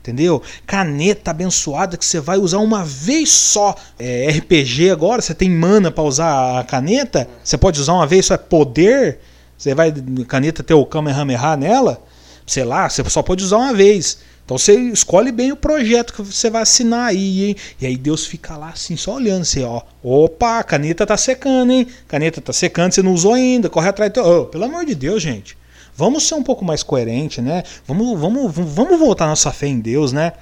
[0.00, 0.42] Entendeu?
[0.66, 3.74] Caneta abençoada que você vai usar uma vez só.
[3.96, 8.24] É, RPG agora, você tem mana para usar a caneta, você pode usar uma vez,
[8.24, 9.20] isso é poder.
[9.56, 9.94] Você vai
[10.26, 12.02] caneta ter o Kamehameha nela,
[12.44, 14.18] sei lá, você só pode usar uma vez.
[14.44, 17.56] Então você escolhe bem o projeto que você vai assinar aí, hein?
[17.80, 19.82] E aí Deus fica lá assim, só olhando assim, ó.
[20.02, 21.86] Opa, a caneta tá secando, hein?
[22.08, 24.12] Caneta tá secando, você não usou ainda, corre atrás.
[24.18, 25.56] Oh, pelo amor de Deus, gente.
[25.94, 27.62] Vamos ser um pouco mais coerente, né?
[27.86, 30.32] Vamos, vamos, vamos voltar nossa fé em Deus, né?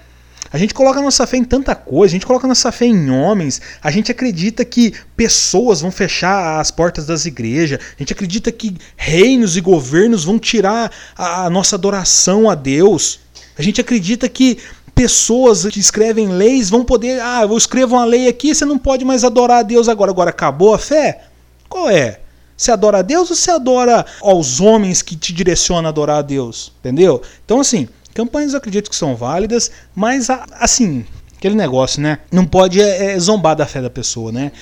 [0.52, 3.60] A gente coloca nossa fé em tanta coisa, a gente coloca nossa fé em homens,
[3.80, 8.76] a gente acredita que pessoas vão fechar as portas das igrejas, a gente acredita que
[8.96, 13.20] reinos e governos vão tirar a nossa adoração a Deus.
[13.58, 14.58] A gente acredita que
[14.94, 17.20] pessoas que escrevem leis vão poder.
[17.20, 20.10] Ah, eu escrevo uma lei aqui, você não pode mais adorar a Deus agora.
[20.10, 21.24] Agora acabou a fé?
[21.68, 22.20] Qual é?
[22.56, 26.22] Você adora a Deus ou você adora aos homens que te direcionam a adorar a
[26.22, 26.72] Deus?
[26.80, 27.22] Entendeu?
[27.42, 31.06] Então, assim, campanhas eu acredito que são válidas, mas, assim,
[31.38, 32.18] aquele negócio, né?
[32.30, 34.52] Não pode é, é zombar da fé da pessoa, né?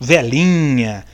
[0.00, 1.04] Velhinha,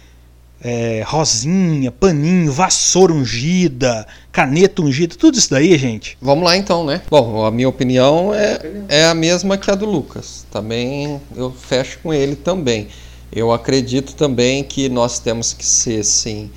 [0.62, 6.16] é, rosinha, paninho, vassoura ungida, caneta ungida, tudo isso daí, gente.
[6.22, 7.02] Vamos lá então, né?
[7.10, 10.46] Bom, a minha opinião é, é a mesma que a do Lucas.
[10.52, 12.88] Também eu fecho com ele também.
[13.32, 16.50] Eu acredito também que nós temos que ser, sim,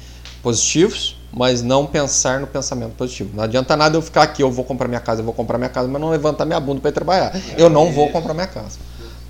[0.43, 3.31] positivos, mas não pensar no pensamento positivo.
[3.33, 5.69] Não adianta nada eu ficar aqui, eu vou comprar minha casa, eu vou comprar minha
[5.69, 7.41] casa, mas não levantar minha bunda para ir trabalhar.
[7.57, 8.77] Eu não vou comprar minha casa.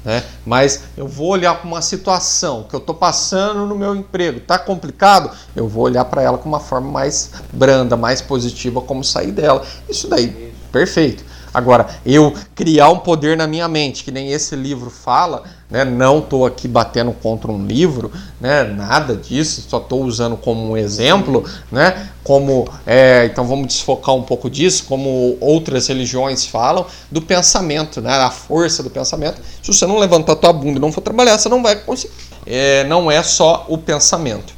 [0.05, 0.23] Né?
[0.45, 4.59] Mas eu vou olhar para uma situação que eu estou passando no meu emprego, está
[4.59, 9.31] complicado, eu vou olhar para ela com uma forma mais branda, mais positiva, como sair
[9.31, 9.65] dela.
[9.89, 11.25] Isso daí, perfeito.
[11.55, 15.85] Agora, eu criar um poder na minha mente, que nem esse livro fala, né?
[15.85, 18.65] não estou aqui batendo contra um livro, né?
[18.65, 22.09] nada disso, só estou usando como um exemplo, né?
[22.25, 28.11] como, é, então vamos desfocar um pouco disso, como outras religiões falam, do pensamento, né?
[28.11, 29.41] a força do pensamento.
[29.63, 32.13] Se você não levantar tua bunda e não for trabalhar, você não vai conseguir.
[32.45, 34.53] É, não é só o pensamento.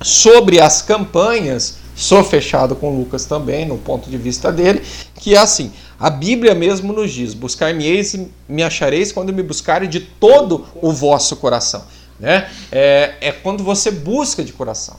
[0.00, 4.82] Sobre as campanhas, Sou fechado com Lucas também, no ponto de vista dele,
[5.14, 9.88] que é assim: a Bíblia mesmo nos diz: buscar-me-eis e me achareis quando me buscarem
[9.88, 11.84] de todo o vosso coração.
[12.18, 12.50] Né?
[12.72, 14.96] É, é quando você busca de coração.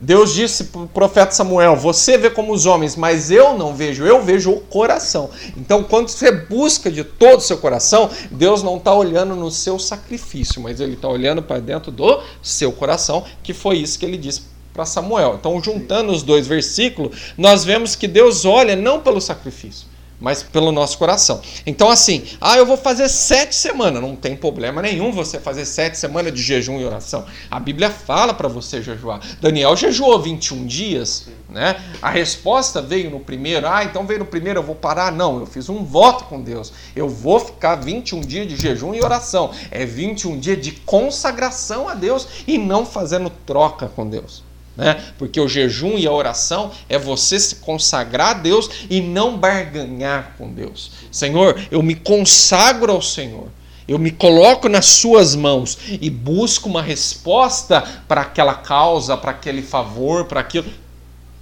[0.00, 4.04] Deus disse para o profeta Samuel: Você vê como os homens, mas eu não vejo,
[4.04, 5.30] eu vejo o coração.
[5.56, 9.76] Então, quando você busca de todo o seu coração, Deus não está olhando no seu
[9.76, 14.16] sacrifício, mas Ele está olhando para dentro do seu coração, que foi isso que ele
[14.16, 15.36] disse para Samuel.
[15.38, 19.86] Então, juntando os dois versículos, nós vemos que Deus olha não pelo sacrifício,
[20.20, 21.40] mas pelo nosso coração.
[21.64, 24.02] Então, assim, ah, eu vou fazer sete semanas.
[24.02, 27.24] Não tem problema nenhum você fazer sete semanas de jejum e oração.
[27.48, 29.20] A Bíblia fala para você jejuar.
[29.40, 31.80] Daniel jejuou 21 dias, né?
[32.02, 33.68] A resposta veio no primeiro.
[33.68, 35.12] Ah, então veio no primeiro, eu vou parar.
[35.12, 36.72] Não, eu fiz um voto com Deus.
[36.96, 39.52] Eu vou ficar 21 dias de jejum e oração.
[39.70, 44.42] É 21 dias de consagração a Deus e não fazendo troca com Deus.
[44.76, 45.00] Né?
[45.18, 50.34] Porque o jejum e a oração é você se consagrar a Deus e não barganhar
[50.36, 50.90] com Deus.
[51.12, 53.48] Senhor, eu me consagro ao Senhor.
[53.86, 59.62] Eu me coloco nas suas mãos e busco uma resposta para aquela causa, para aquele
[59.62, 60.66] favor, para aquilo.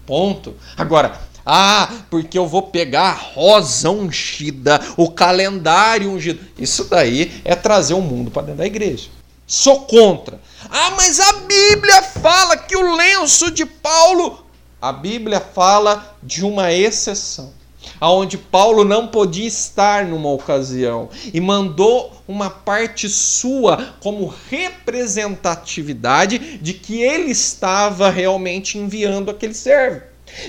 [0.04, 0.54] Ponto.
[0.76, 6.40] Agora, ah, porque eu vou pegar a rosa ungida, o calendário ungido.
[6.58, 9.08] Isso daí é trazer o mundo para dentro da igreja.
[9.46, 10.40] Sou contra.
[10.70, 14.46] Ah, mas a Bíblia fala que o lenço de Paulo.
[14.80, 17.52] A Bíblia fala de uma exceção,
[18.00, 26.74] aonde Paulo não podia estar numa ocasião e mandou uma parte sua como representatividade de
[26.74, 30.02] que ele estava realmente enviando aquele servo.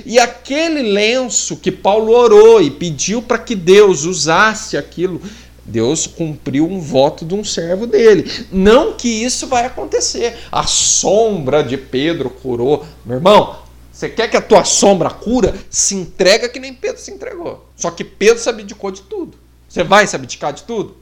[0.06, 5.22] E aquele lenço que Paulo orou e pediu para que Deus usasse aquilo
[5.66, 8.30] Deus cumpriu um voto de um servo dele.
[8.52, 10.38] Não que isso vai acontecer.
[10.52, 12.86] A sombra de Pedro curou.
[13.06, 13.58] Meu irmão,
[13.92, 15.56] você quer que a tua sombra cura?
[15.70, 17.66] Se entrega que nem Pedro se entregou.
[17.76, 19.38] Só que Pedro se abdicou de tudo.
[19.70, 20.98] Você vai se abdicar de tudo?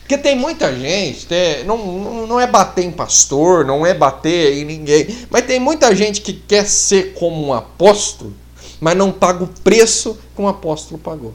[0.00, 4.64] Porque tem muita gente, tem, não, não é bater em pastor, não é bater em
[4.64, 8.32] ninguém, mas tem muita gente que quer ser como um apóstolo,
[8.80, 11.34] mas não paga o preço que um apóstolo pagou.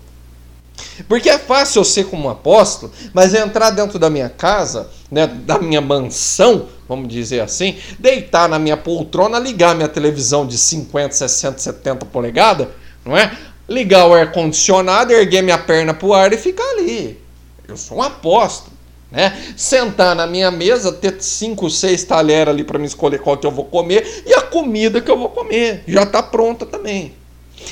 [1.07, 5.27] Porque é fácil eu ser como um apóstolo, mas entrar dentro da minha casa, né,
[5.27, 11.13] da minha mansão, vamos dizer assim, deitar na minha poltrona, ligar minha televisão de 50,
[11.13, 12.67] 60, 70 polegadas,
[13.05, 13.35] não é?
[13.67, 17.19] Ligar o ar-condicionado, erguer minha perna para o ar e ficar ali.
[17.67, 18.77] Eu sou um apóstolo.
[19.11, 19.53] Né?
[19.55, 23.51] Sentar na minha mesa, ter cinco, seis talheres ali para me escolher qual que eu
[23.51, 25.83] vou comer e a comida que eu vou comer.
[25.87, 27.13] Já está pronta também.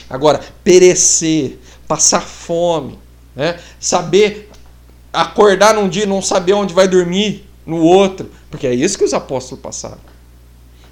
[0.09, 2.97] Agora, perecer, passar fome,
[3.35, 3.59] né?
[3.79, 4.49] saber
[5.11, 9.03] acordar num dia e não saber onde vai dormir no outro, porque é isso que
[9.03, 10.15] os apóstolos passaram.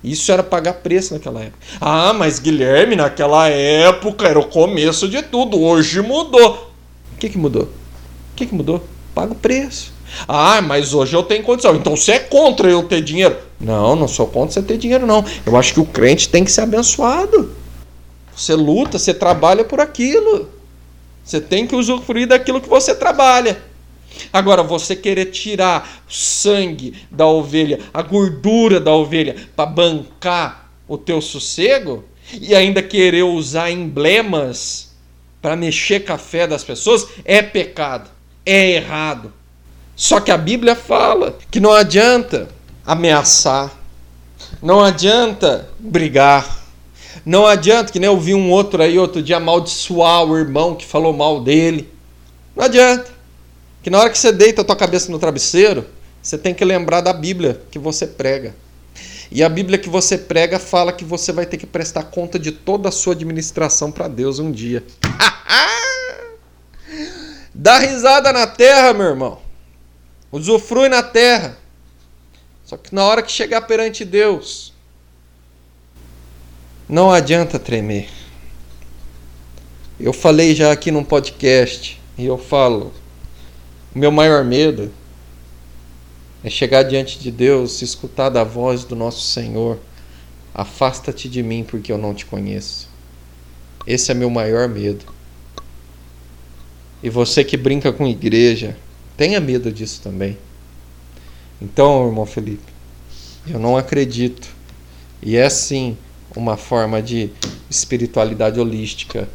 [0.04, 1.60] Isso era pagar preço naquela época.
[1.80, 6.72] Ah, mas Guilherme, naquela época era o começo de tudo, hoje mudou.
[7.14, 7.64] O que, que mudou?
[7.64, 8.84] O que, que mudou?
[9.16, 9.94] Paga o preço.
[10.28, 11.76] Ah, mas hoje eu tenho condição.
[11.76, 13.38] Então você é contra eu ter dinheiro?
[13.60, 15.24] Não, não sou contra você ter dinheiro, não.
[15.46, 17.52] Eu acho que o crente tem que ser abençoado.
[18.36, 20.50] Você luta, você trabalha por aquilo.
[21.24, 23.62] Você tem que usufruir daquilo que você trabalha.
[24.32, 30.98] Agora, você querer tirar o sangue da ovelha, a gordura da ovelha, para bancar o
[30.98, 34.94] teu sossego, e ainda querer usar emblemas
[35.42, 38.10] para mexer com a fé das pessoas, é pecado,
[38.46, 39.34] é errado.
[39.96, 42.48] Só que a Bíblia fala que não adianta
[42.86, 43.72] ameaçar,
[44.62, 46.63] não adianta brigar,
[47.26, 50.86] não adianta, que nem eu vi um outro aí outro dia amaldiçoar o irmão que
[50.86, 51.90] falou mal dele.
[52.56, 53.12] Não adianta.
[53.82, 55.86] Que na hora que você deita a tua cabeça no travesseiro,
[56.22, 58.54] você tem que lembrar da Bíblia que você prega.
[59.32, 62.52] E a Bíblia que você prega fala que você vai ter que prestar conta de
[62.52, 64.84] toda a sua administração para Deus um dia.
[67.54, 69.40] Dá risada na terra, meu irmão.
[70.32, 71.58] Usufrui na terra.
[72.66, 74.73] Só que na hora que chegar perante Deus,
[76.88, 78.10] não adianta tremer.
[80.00, 82.92] Eu falei já aqui num podcast e eu falo:
[83.96, 84.92] o meu maior medo
[86.44, 89.80] é chegar diante de Deus escutar da voz do nosso Senhor:
[90.54, 92.90] Afasta-te de mim, porque eu não te conheço.
[93.88, 95.06] Esse é meu maior medo.
[97.02, 98.78] E você que brinca com igreja,
[99.16, 100.38] tenha medo disso também.
[101.62, 102.72] Então, irmão Felipe,
[103.48, 104.48] eu não acredito.
[105.22, 105.98] E é assim
[106.36, 107.30] uma forma de
[107.70, 109.28] espiritualidade holística,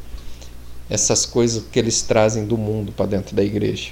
[0.89, 3.91] essas coisas que eles trazem do mundo para dentro da igreja.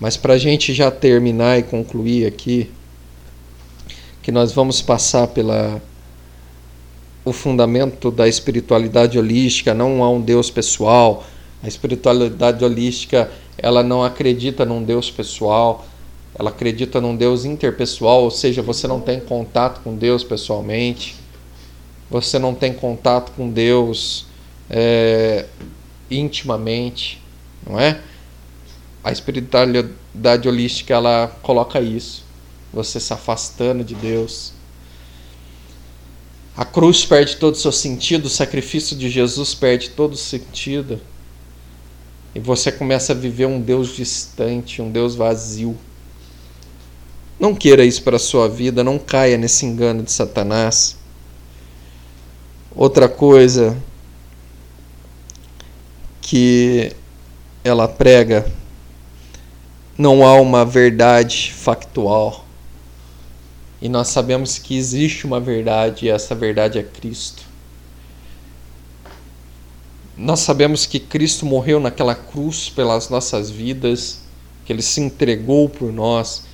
[0.00, 2.70] Mas para a gente já terminar e concluir aqui,
[4.22, 5.80] que nós vamos passar pela
[7.24, 11.24] o fundamento da espiritualidade holística não há um Deus pessoal.
[11.62, 15.84] A espiritualidade holística ela não acredita num Deus pessoal,
[16.38, 21.16] ela acredita num Deus interpessoal, ou seja, você não tem contato com Deus pessoalmente,
[22.10, 24.26] você não tem contato com Deus
[24.70, 25.46] é,
[26.10, 27.22] intimamente,
[27.66, 28.00] não é?
[29.02, 32.24] A espiritualidade holística ela coloca isso,
[32.72, 34.52] você se afastando de Deus.
[36.56, 41.00] A cruz perde todo o seu sentido, o sacrifício de Jesus perde todo o sentido.
[42.34, 45.76] E você começa a viver um Deus distante, um Deus vazio.
[47.38, 50.97] Não queira isso para a sua vida, não caia nesse engano de Satanás.
[52.78, 53.76] Outra coisa
[56.22, 56.92] que
[57.64, 58.48] ela prega,
[59.98, 62.44] não há uma verdade factual.
[63.82, 67.42] E nós sabemos que existe uma verdade e essa verdade é Cristo.
[70.16, 74.20] Nós sabemos que Cristo morreu naquela cruz pelas nossas vidas,
[74.64, 76.44] que ele se entregou por nós,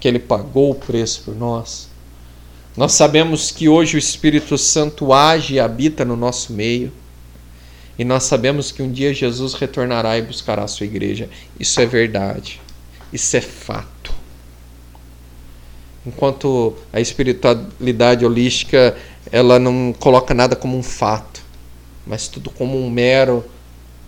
[0.00, 1.94] que ele pagou o preço por nós.
[2.76, 6.92] Nós sabemos que hoje o Espírito Santo age e habita no nosso meio.
[7.98, 11.30] E nós sabemos que um dia Jesus retornará e buscará a sua igreja.
[11.58, 12.60] Isso é verdade.
[13.12, 14.12] Isso é fato.
[16.04, 18.96] Enquanto a espiritualidade holística
[19.32, 21.36] ela não coloca nada como um fato
[22.06, 23.44] mas tudo como um mero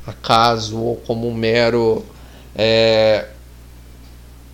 [0.06, 2.06] acaso ou como um mero
[2.54, 3.26] é,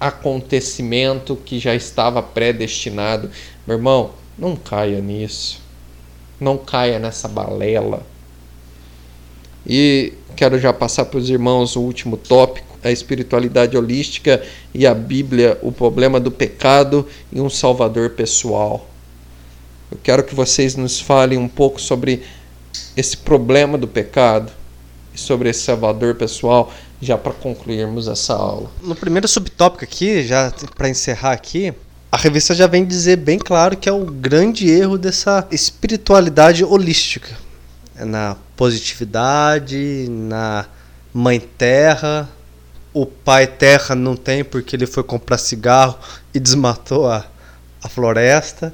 [0.00, 3.30] acontecimento que já estava predestinado.
[3.66, 5.60] Meu irmão, não caia nisso.
[6.40, 8.04] Não caia nessa balela.
[9.66, 14.42] E quero já passar para os irmãos o último tópico: a espiritualidade holística
[14.74, 18.88] e a Bíblia, o problema do pecado e um salvador pessoal.
[19.90, 22.22] Eu quero que vocês nos falem um pouco sobre
[22.96, 24.52] esse problema do pecado
[25.14, 28.70] e sobre esse Salvador pessoal, já para concluirmos essa aula.
[28.82, 31.72] No primeiro subtópico aqui, já para encerrar aqui,
[32.14, 37.36] a revista já vem dizer bem claro que é o grande erro dessa espiritualidade holística.
[37.96, 40.64] É na positividade, na
[41.12, 42.28] mãe terra,
[42.92, 45.98] o pai terra não tem porque ele foi comprar cigarro
[46.32, 47.26] e desmatou a,
[47.82, 48.72] a floresta.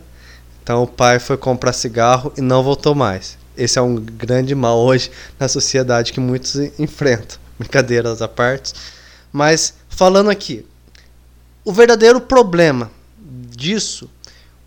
[0.63, 3.39] Então o pai foi comprar cigarro e não voltou mais.
[3.57, 7.39] Esse é um grande mal hoje na sociedade que muitos enfrentam.
[7.59, 8.75] Brincadeiras à parte.
[9.33, 10.67] Mas falando aqui,
[11.65, 13.00] o verdadeiro problema
[13.61, 14.11] disso,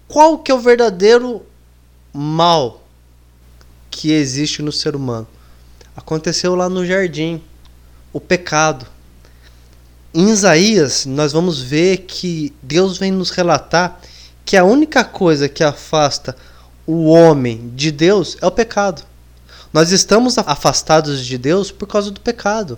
[0.08, 1.44] qual que é o verdadeiro
[2.14, 2.84] mal
[3.90, 5.28] que existe no ser humano?
[5.96, 7.42] Aconteceu lá no jardim,
[8.14, 8.86] o pecado.
[10.14, 14.00] Em Isaías, nós vamos ver que Deus vem nos relatar
[14.46, 16.36] que a única coisa que afasta
[16.86, 19.04] o homem de Deus é o pecado.
[19.72, 22.78] Nós estamos afastados de Deus por causa do pecado.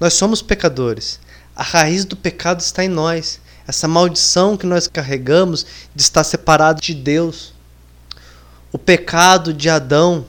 [0.00, 1.20] Nós somos pecadores.
[1.54, 3.38] A raiz do pecado está em nós.
[3.66, 7.52] Essa maldição que nós carregamos de estar separado de Deus.
[8.72, 10.24] O pecado de Adão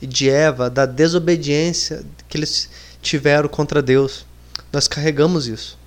[0.00, 2.68] e de Eva, da desobediência que eles
[3.02, 4.24] tiveram contra Deus.
[4.72, 5.78] Nós carregamos isso.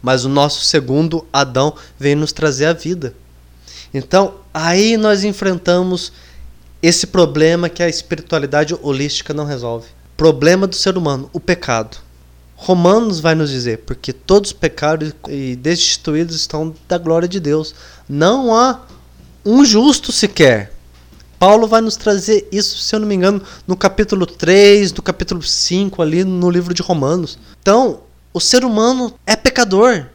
[0.00, 3.14] Mas o nosso segundo Adão veio nos trazer a vida.
[3.92, 6.12] Então, aí nós enfrentamos
[6.82, 9.88] esse problema que a espiritualidade holística não resolve.
[10.16, 11.98] Problema do ser humano, o pecado.
[12.56, 17.74] Romanos vai nos dizer, porque todos pecaram e destituídos estão da glória de Deus.
[18.08, 18.80] Não há
[19.44, 20.72] um justo sequer.
[21.38, 25.42] Paulo vai nos trazer isso, se eu não me engano, no capítulo 3, no capítulo
[25.42, 27.38] 5, ali no livro de Romanos.
[27.60, 28.00] Então,
[28.32, 30.06] o ser humano é pecador.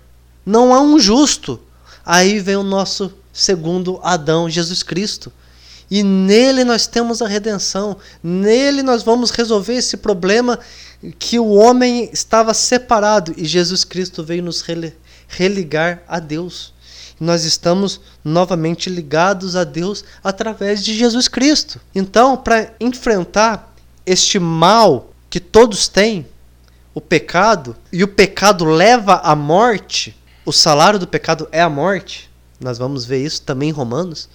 [0.44, 1.60] Não há um justo.
[2.04, 5.32] Aí vem o nosso segundo Adão, Jesus Cristo.
[5.92, 10.58] E nele nós temos a redenção, nele nós vamos resolver esse problema
[11.18, 14.64] que o homem estava separado e Jesus Cristo veio nos
[15.28, 16.74] religar a Deus.
[17.20, 21.80] Nós estamos novamente ligados a Deus através de Jesus Cristo.
[21.94, 23.74] Então, para enfrentar
[24.06, 26.28] este mal que todos têm,
[26.94, 32.30] o pecado, e o pecado leva à morte, o salário do pecado é a morte,
[32.60, 34.28] nós vamos ver isso também em Romanos.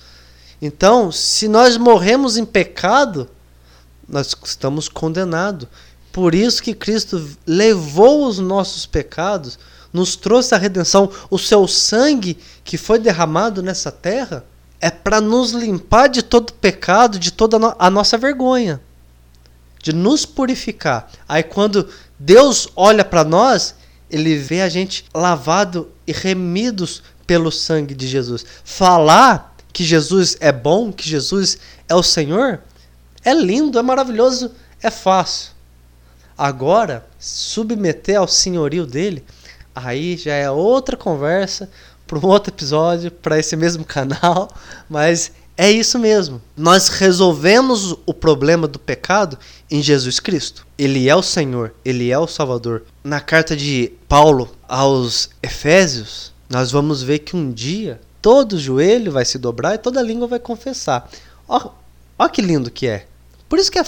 [0.60, 3.28] Então, se nós morremos em pecado,
[4.08, 5.68] nós estamos condenados.
[6.16, 9.58] Por isso que Cristo levou os nossos pecados,
[9.92, 11.12] nos trouxe a redenção.
[11.28, 14.42] O seu sangue que foi derramado nessa terra
[14.80, 18.80] é para nos limpar de todo pecado, de toda a nossa vergonha,
[19.82, 21.06] de nos purificar.
[21.28, 21.86] Aí quando
[22.18, 23.74] Deus olha para nós,
[24.10, 28.42] ele vê a gente lavado e remidos pelo sangue de Jesus.
[28.64, 32.60] Falar que Jesus é bom, que Jesus é o Senhor,
[33.22, 34.50] é lindo, é maravilhoso,
[34.82, 35.55] é fácil.
[36.37, 39.24] Agora, submeter ao senhorio dele,
[39.74, 41.70] aí já é outra conversa
[42.07, 44.51] para um outro episódio, para esse mesmo canal,
[44.89, 46.41] mas é isso mesmo.
[46.57, 49.39] Nós resolvemos o problema do pecado
[49.70, 50.66] em Jesus Cristo.
[50.76, 52.82] Ele é o Senhor, ele é o Salvador.
[53.03, 59.24] Na carta de Paulo aos Efésios, nós vamos ver que um dia todo joelho vai
[59.24, 61.09] se dobrar e toda língua vai confessar.
[61.49, 61.70] Ó,
[62.18, 63.07] ó que lindo que é.
[63.49, 63.84] Por isso que, é,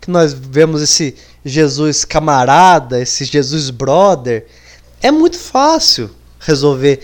[0.00, 4.46] que nós vemos esse Jesus camarada, esse Jesus brother.
[5.02, 7.00] É muito fácil resolver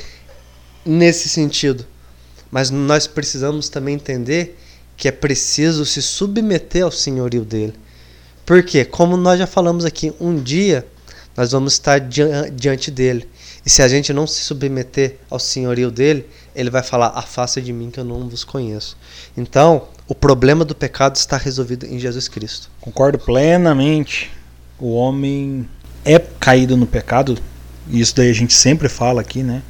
[0.84, 1.84] nesse sentido.
[2.50, 4.58] Mas nós precisamos também entender
[4.96, 7.74] que é preciso se submeter ao senhorio dele.
[8.44, 10.86] Porque, como nós já falamos aqui, um dia
[11.36, 13.28] nós vamos estar diante dele.
[13.64, 17.72] E se a gente não se submeter ao senhorio dele, ele vai falar: afasta de
[17.72, 18.96] mim que eu não vos conheço.
[19.36, 22.70] Então, o problema do pecado está resolvido em Jesus Cristo.
[22.80, 24.30] Concordo plenamente.
[24.78, 25.68] O homem
[26.04, 27.38] é caído no pecado,
[27.90, 29.62] e isso daí a gente sempre fala aqui, né?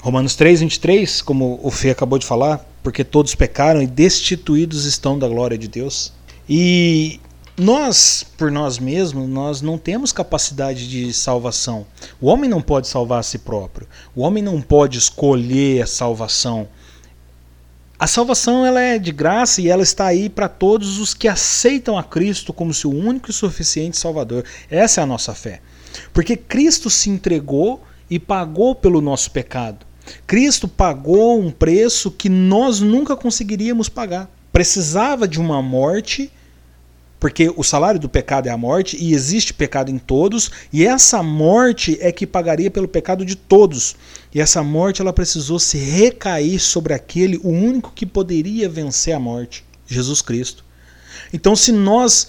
[0.00, 5.18] Romanos 3, 23, como o Fê acabou de falar, porque todos pecaram e destituídos estão
[5.18, 6.12] da glória de Deus.
[6.48, 7.20] E
[7.56, 11.86] nós, por nós mesmos, nós não temos capacidade de salvação.
[12.20, 13.86] O homem não pode salvar a si próprio.
[14.14, 16.66] O homem não pode escolher a salvação.
[17.96, 21.96] A salvação ela é de graça e ela está aí para todos os que aceitam
[21.96, 24.44] a Cristo como seu único e suficiente Salvador.
[24.68, 25.60] Essa é a nossa fé.
[26.12, 29.86] Porque Cristo se entregou e pagou pelo nosso pecado.
[30.26, 34.28] Cristo pagou um preço que nós nunca conseguiríamos pagar.
[34.52, 36.30] Precisava de uma morte,
[37.24, 41.22] porque o salário do pecado é a morte, e existe pecado em todos, e essa
[41.22, 43.96] morte é que pagaria pelo pecado de todos.
[44.34, 49.18] E essa morte ela precisou se recair sobre aquele, o único que poderia vencer a
[49.18, 50.66] morte, Jesus Cristo.
[51.32, 52.28] Então, se nós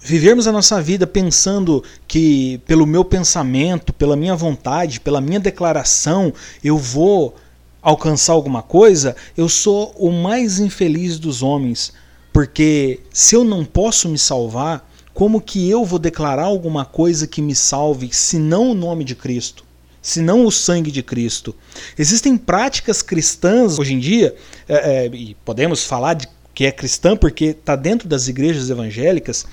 [0.00, 6.32] vivermos a nossa vida pensando que pelo meu pensamento, pela minha vontade, pela minha declaração,
[6.64, 7.36] eu vou
[7.82, 11.92] alcançar alguma coisa, eu sou o mais infeliz dos homens,
[12.32, 17.42] porque se eu não posso me salvar, como que eu vou declarar alguma coisa que
[17.42, 19.64] me salve, se não o nome de Cristo?
[20.02, 21.54] se não o sangue de Cristo.
[21.96, 24.34] Existem práticas cristãs hoje em dia,
[24.68, 29.46] é, é, e podemos falar de que é cristã porque está dentro das igrejas evangélicas,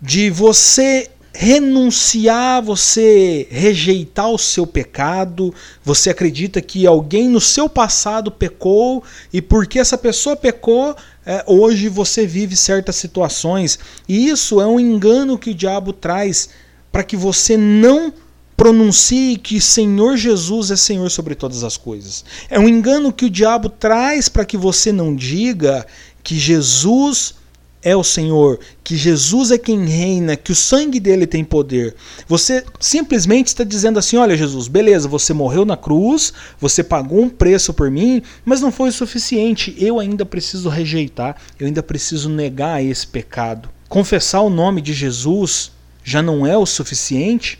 [0.00, 8.30] de você renunciar, você rejeitar o seu pecado, você acredita que alguém no seu passado
[8.30, 13.78] pecou e porque essa pessoa pecou, é, hoje você vive certas situações.
[14.08, 16.48] E isso é um engano que o diabo traz
[16.90, 18.12] para que você não
[18.56, 22.24] pronuncie que Senhor Jesus é Senhor sobre todas as coisas.
[22.48, 25.86] É um engano que o diabo traz para que você não diga
[26.22, 27.34] que Jesus
[27.82, 31.94] é o Senhor, que Jesus é quem reina, que o sangue dele tem poder.
[32.28, 37.28] Você simplesmente está dizendo assim: olha, Jesus, beleza, você morreu na cruz, você pagou um
[37.28, 39.74] preço por mim, mas não foi o suficiente.
[39.78, 43.68] Eu ainda preciso rejeitar, eu ainda preciso negar esse pecado.
[43.88, 45.72] Confessar o nome de Jesus
[46.04, 47.58] já não é o suficiente?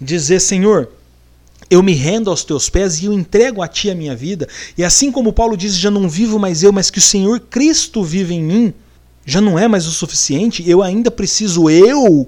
[0.00, 0.90] Dizer, Senhor,
[1.70, 4.48] eu me rendo aos teus pés e eu entrego a ti a minha vida.
[4.76, 8.02] E assim como Paulo diz, já não vivo mais eu, mas que o Senhor Cristo
[8.02, 8.74] vive em mim
[9.28, 12.26] já não é mais o suficiente, eu ainda preciso eu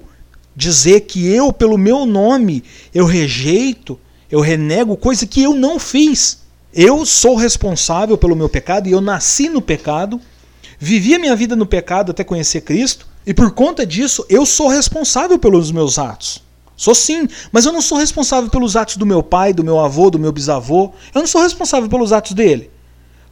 [0.55, 3.99] dizer que eu, pelo meu nome, eu rejeito,
[4.29, 6.43] eu renego coisa que eu não fiz.
[6.71, 10.21] Eu sou responsável pelo meu pecado e eu nasci no pecado,
[10.77, 14.67] vivi a minha vida no pecado até conhecer Cristo, e por conta disso eu sou
[14.67, 16.43] responsável pelos meus atos.
[16.77, 20.11] Sou sim, mas eu não sou responsável pelos atos do meu pai, do meu avô,
[20.11, 20.91] do meu bisavô.
[21.15, 22.69] Eu não sou responsável pelos atos dele.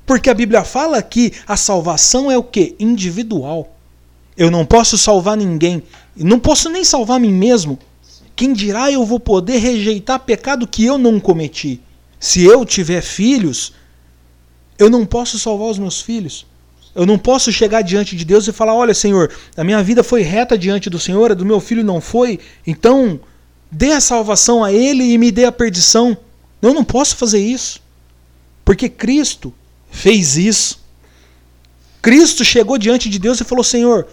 [0.10, 2.76] Porque a Bíblia fala que a salvação é o que?
[2.80, 3.78] Individual.
[4.36, 5.84] Eu não posso salvar ninguém.
[6.16, 7.78] Não posso nem salvar mim mesmo.
[8.36, 11.80] Quem dirá eu vou poder rejeitar pecado que eu não cometi?
[12.20, 13.72] Se eu tiver filhos,
[14.80, 16.44] eu não posso salvar os meus filhos.
[16.96, 20.24] Eu não posso chegar diante de Deus e falar: Olha, Senhor, a minha vida foi
[20.24, 23.20] reta diante do Senhor, a do meu filho não foi, então
[23.72, 26.18] dê a salvação a ele e me dê a perdição.
[26.64, 27.80] Eu não posso fazer isso.
[28.66, 29.54] Porque Cristo
[29.90, 30.80] fez isso.
[32.02, 34.08] Cristo chegou diante de Deus e falou: Senhor,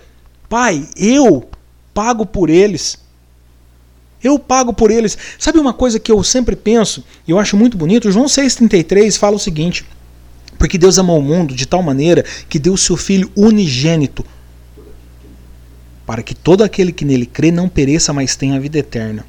[0.49, 1.49] Pai, eu
[1.93, 2.99] pago por eles.
[4.22, 5.16] Eu pago por eles.
[5.39, 8.11] Sabe uma coisa que eu sempre penso, e eu acho muito bonito?
[8.11, 9.85] João 6,33 fala o seguinte:
[10.59, 14.24] Porque Deus amou o mundo de tal maneira que deu o seu Filho unigênito,
[16.05, 19.24] para que todo aquele que nele crê não pereça, mas tenha a vida eterna.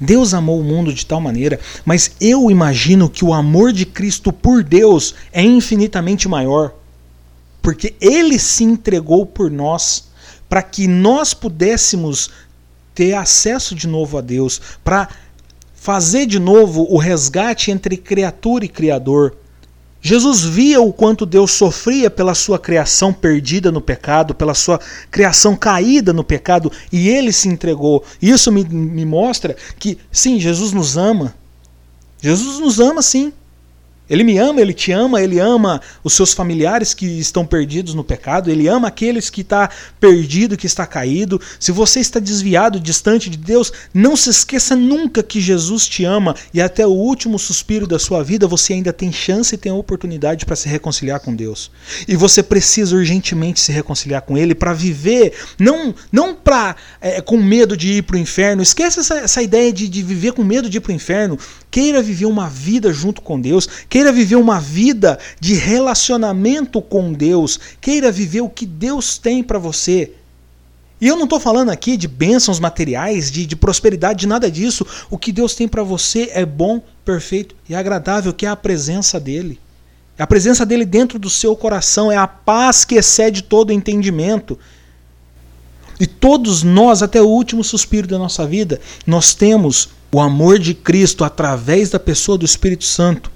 [0.00, 4.32] Deus amou o mundo de tal maneira, mas eu imagino que o amor de Cristo
[4.32, 6.74] por Deus é infinitamente maior,
[7.60, 10.08] porque ele se entregou por nós
[10.48, 12.30] para que nós pudéssemos
[12.94, 15.08] ter acesso de novo a Deus, para
[15.74, 19.36] fazer de novo o resgate entre criatura e criador.
[20.00, 24.78] Jesus via o quanto Deus sofria pela sua criação perdida no pecado, pela sua
[25.10, 28.04] criação caída no pecado, e ele se entregou.
[28.22, 31.34] Isso me, me mostra que, sim, Jesus nos ama.
[32.20, 33.32] Jesus nos ama, sim.
[34.08, 38.04] Ele me ama, ele te ama, ele ama os seus familiares que estão perdidos no
[38.04, 41.40] pecado, ele ama aqueles que está perdido, que está caído.
[41.60, 46.34] Se você está desviado, distante de Deus, não se esqueça nunca que Jesus te ama
[46.52, 50.46] e até o último suspiro da sua vida você ainda tem chance e tem oportunidade
[50.46, 51.70] para se reconciliar com Deus.
[52.06, 57.36] E você precisa urgentemente se reconciliar com Ele para viver, não não para é, com
[57.36, 58.62] medo de ir para o inferno.
[58.62, 61.38] Esqueça essa, essa ideia de, de viver com medo de ir para o inferno.
[61.70, 63.68] Queira viver uma vida junto com Deus.
[64.12, 67.58] Viver uma vida de relacionamento com Deus.
[67.80, 70.12] Queira viver o que Deus tem para você.
[71.00, 74.84] E eu não estou falando aqui de bênçãos materiais, de, de prosperidade, de nada disso.
[75.10, 79.20] O que Deus tem para você é bom, perfeito e agradável, que é a presença
[79.20, 79.60] dEle.
[80.16, 84.58] É a presença dEle dentro do seu coração, é a paz que excede todo entendimento.
[86.00, 90.74] E todos nós, até o último suspiro da nossa vida, nós temos o amor de
[90.74, 93.30] Cristo através da pessoa do Espírito Santo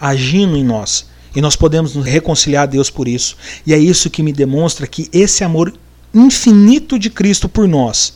[0.00, 1.06] agindo em nós.
[1.34, 3.36] E nós podemos nos reconciliar a Deus por isso.
[3.66, 5.72] E é isso que me demonstra que esse amor
[6.14, 8.14] infinito de Cristo por nós,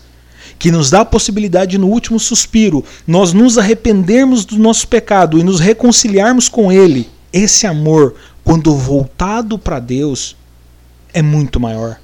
[0.58, 5.42] que nos dá a possibilidade no último suspiro, nós nos arrependermos do nosso pecado e
[5.42, 7.08] nos reconciliarmos com Ele.
[7.32, 10.34] Esse amor, quando voltado para Deus,
[11.12, 11.98] é muito maior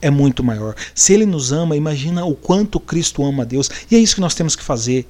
[0.00, 0.74] é muito maior.
[0.94, 3.70] Se ele nos ama, imagina o quanto Cristo ama a Deus.
[3.90, 5.06] E é isso que nós temos que fazer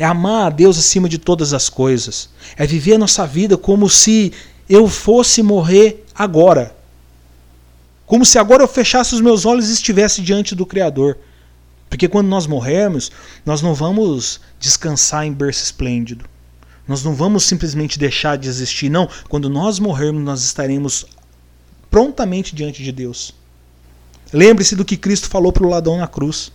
[0.00, 3.86] é amar a Deus acima de todas as coisas, é viver a nossa vida como
[3.86, 4.32] se
[4.66, 6.74] eu fosse morrer agora.
[8.06, 11.18] Como se agora eu fechasse os meus olhos e estivesse diante do Criador.
[11.90, 13.12] Porque quando nós morrermos,
[13.44, 16.24] nós não vamos descansar em berço esplêndido.
[16.88, 18.88] Nós não vamos simplesmente deixar de existir.
[18.88, 21.04] Não, quando nós morrermos, nós estaremos
[21.90, 23.34] prontamente diante de Deus.
[24.32, 26.50] Lembre-se do que Cristo falou para o ladrão na cruz.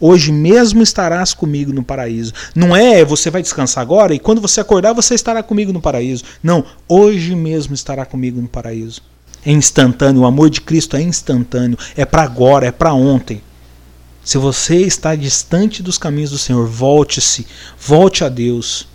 [0.00, 2.32] Hoje mesmo estarás comigo no paraíso.
[2.54, 6.24] Não é você vai descansar agora e quando você acordar você estará comigo no paraíso.
[6.42, 9.02] Não, hoje mesmo estará comigo no paraíso.
[9.44, 13.42] É instantâneo, o amor de Cristo é instantâneo, é para agora, é para ontem.
[14.24, 17.46] Se você está distante dos caminhos do Senhor, volte-se,
[17.78, 18.88] volte a Deus.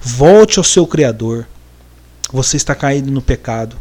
[0.00, 1.46] Volte ao seu Criador.
[2.32, 3.76] Você está caído no pecado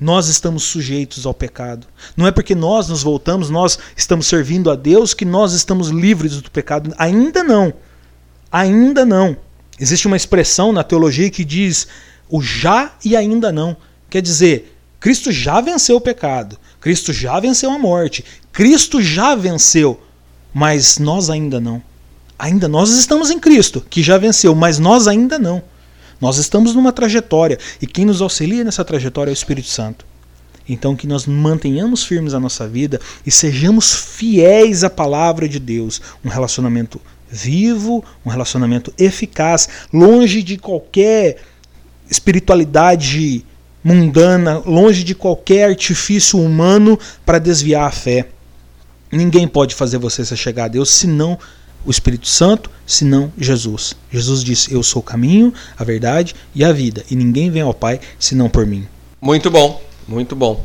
[0.00, 1.86] nós estamos sujeitos ao pecado.
[2.16, 6.40] Não é porque nós nos voltamos, nós estamos servindo a Deus, que nós estamos livres
[6.40, 6.94] do pecado.
[6.96, 7.72] Ainda não.
[8.50, 9.36] Ainda não.
[9.78, 11.88] Existe uma expressão na teologia que diz
[12.28, 13.76] o já e ainda não.
[14.08, 20.00] Quer dizer, Cristo já venceu o pecado, Cristo já venceu a morte, Cristo já venceu,
[20.52, 21.82] mas nós ainda não.
[22.38, 25.62] Ainda nós estamos em Cristo, que já venceu, mas nós ainda não.
[26.20, 30.04] Nós estamos numa trajetória e quem nos auxilia nessa trajetória é o Espírito Santo.
[30.68, 36.02] Então que nós mantenhamos firmes a nossa vida e sejamos fiéis à palavra de Deus,
[36.24, 37.00] um relacionamento
[37.30, 41.36] vivo, um relacionamento eficaz, longe de qualquer
[42.10, 43.44] espiritualidade
[43.82, 48.28] mundana, longe de qualquer artifício humano para desviar a fé.
[49.10, 51.38] Ninguém pode fazer você se chegar a Deus senão
[51.84, 53.94] o Espírito Santo, senão Jesus.
[54.10, 57.74] Jesus disse: Eu sou o caminho, a verdade e a vida, e ninguém vem ao
[57.74, 58.86] Pai senão por mim.
[59.20, 60.64] Muito bom, muito bom.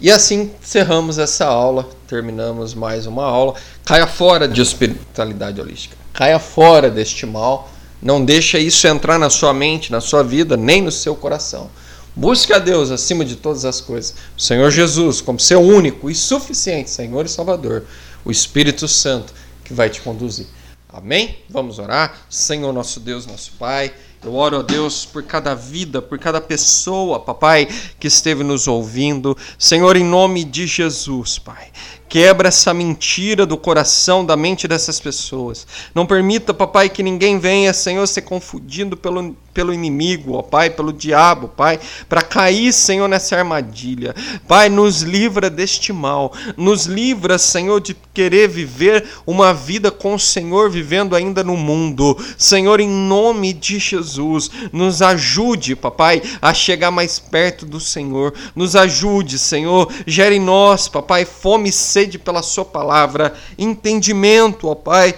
[0.00, 3.54] E assim encerramos essa aula, terminamos mais uma aula.
[3.84, 5.94] Caia fora de hospitalidade holística.
[6.12, 7.70] Caia fora deste mal.
[8.02, 11.70] Não deixa isso entrar na sua mente, na sua vida, nem no seu coração.
[12.16, 14.14] Busque a Deus acima de todas as coisas.
[14.36, 17.84] O Senhor Jesus, como seu único e suficiente Senhor e Salvador.
[18.24, 19.32] O Espírito Santo
[19.70, 20.48] que vai te conduzir.
[20.88, 21.38] Amém?
[21.48, 22.18] Vamos orar.
[22.28, 23.94] Senhor, nosso Deus, nosso Pai.
[24.20, 27.68] Eu oro a Deus por cada vida, por cada pessoa, papai,
[28.00, 29.36] que esteve nos ouvindo.
[29.56, 31.68] Senhor, em nome de Jesus, Pai.
[32.10, 35.64] Quebra essa mentira do coração, da mente dessas pessoas.
[35.94, 40.92] Não permita, papai, que ninguém venha, Senhor, ser confundido pelo, pelo inimigo, ó Pai, pelo
[40.92, 44.12] diabo, Pai, para cair, Senhor, nessa armadilha.
[44.48, 46.32] Pai, nos livra deste mal.
[46.56, 52.18] Nos livra, Senhor, de querer viver uma vida com o Senhor, vivendo ainda no mundo.
[52.36, 58.34] Senhor, em nome de Jesus, nos ajude, papai, a chegar mais perto do Senhor.
[58.56, 59.88] Nos ajude, Senhor.
[60.08, 65.14] Gere em nós, papai, fome e sede pela Sua palavra, entendimento, ó Pai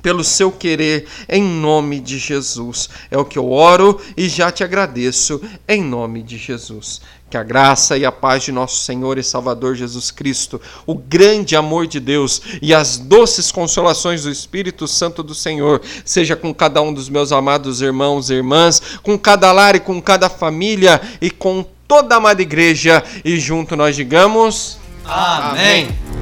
[0.00, 2.88] pelo seu querer, em nome de Jesus.
[3.08, 7.00] É o que eu oro e já te agradeço, em nome de Jesus.
[7.30, 11.54] Que a graça e a paz de nosso Senhor e Salvador Jesus Cristo, o grande
[11.54, 16.82] amor de Deus e as doces consolações do Espírito Santo do Senhor, seja com cada
[16.82, 21.30] um dos meus amados irmãos e irmãs, com cada lar e com cada família e
[21.30, 23.04] com toda a amada igreja.
[23.24, 25.50] E junto nós digamos: Amém.
[25.50, 26.21] Amém.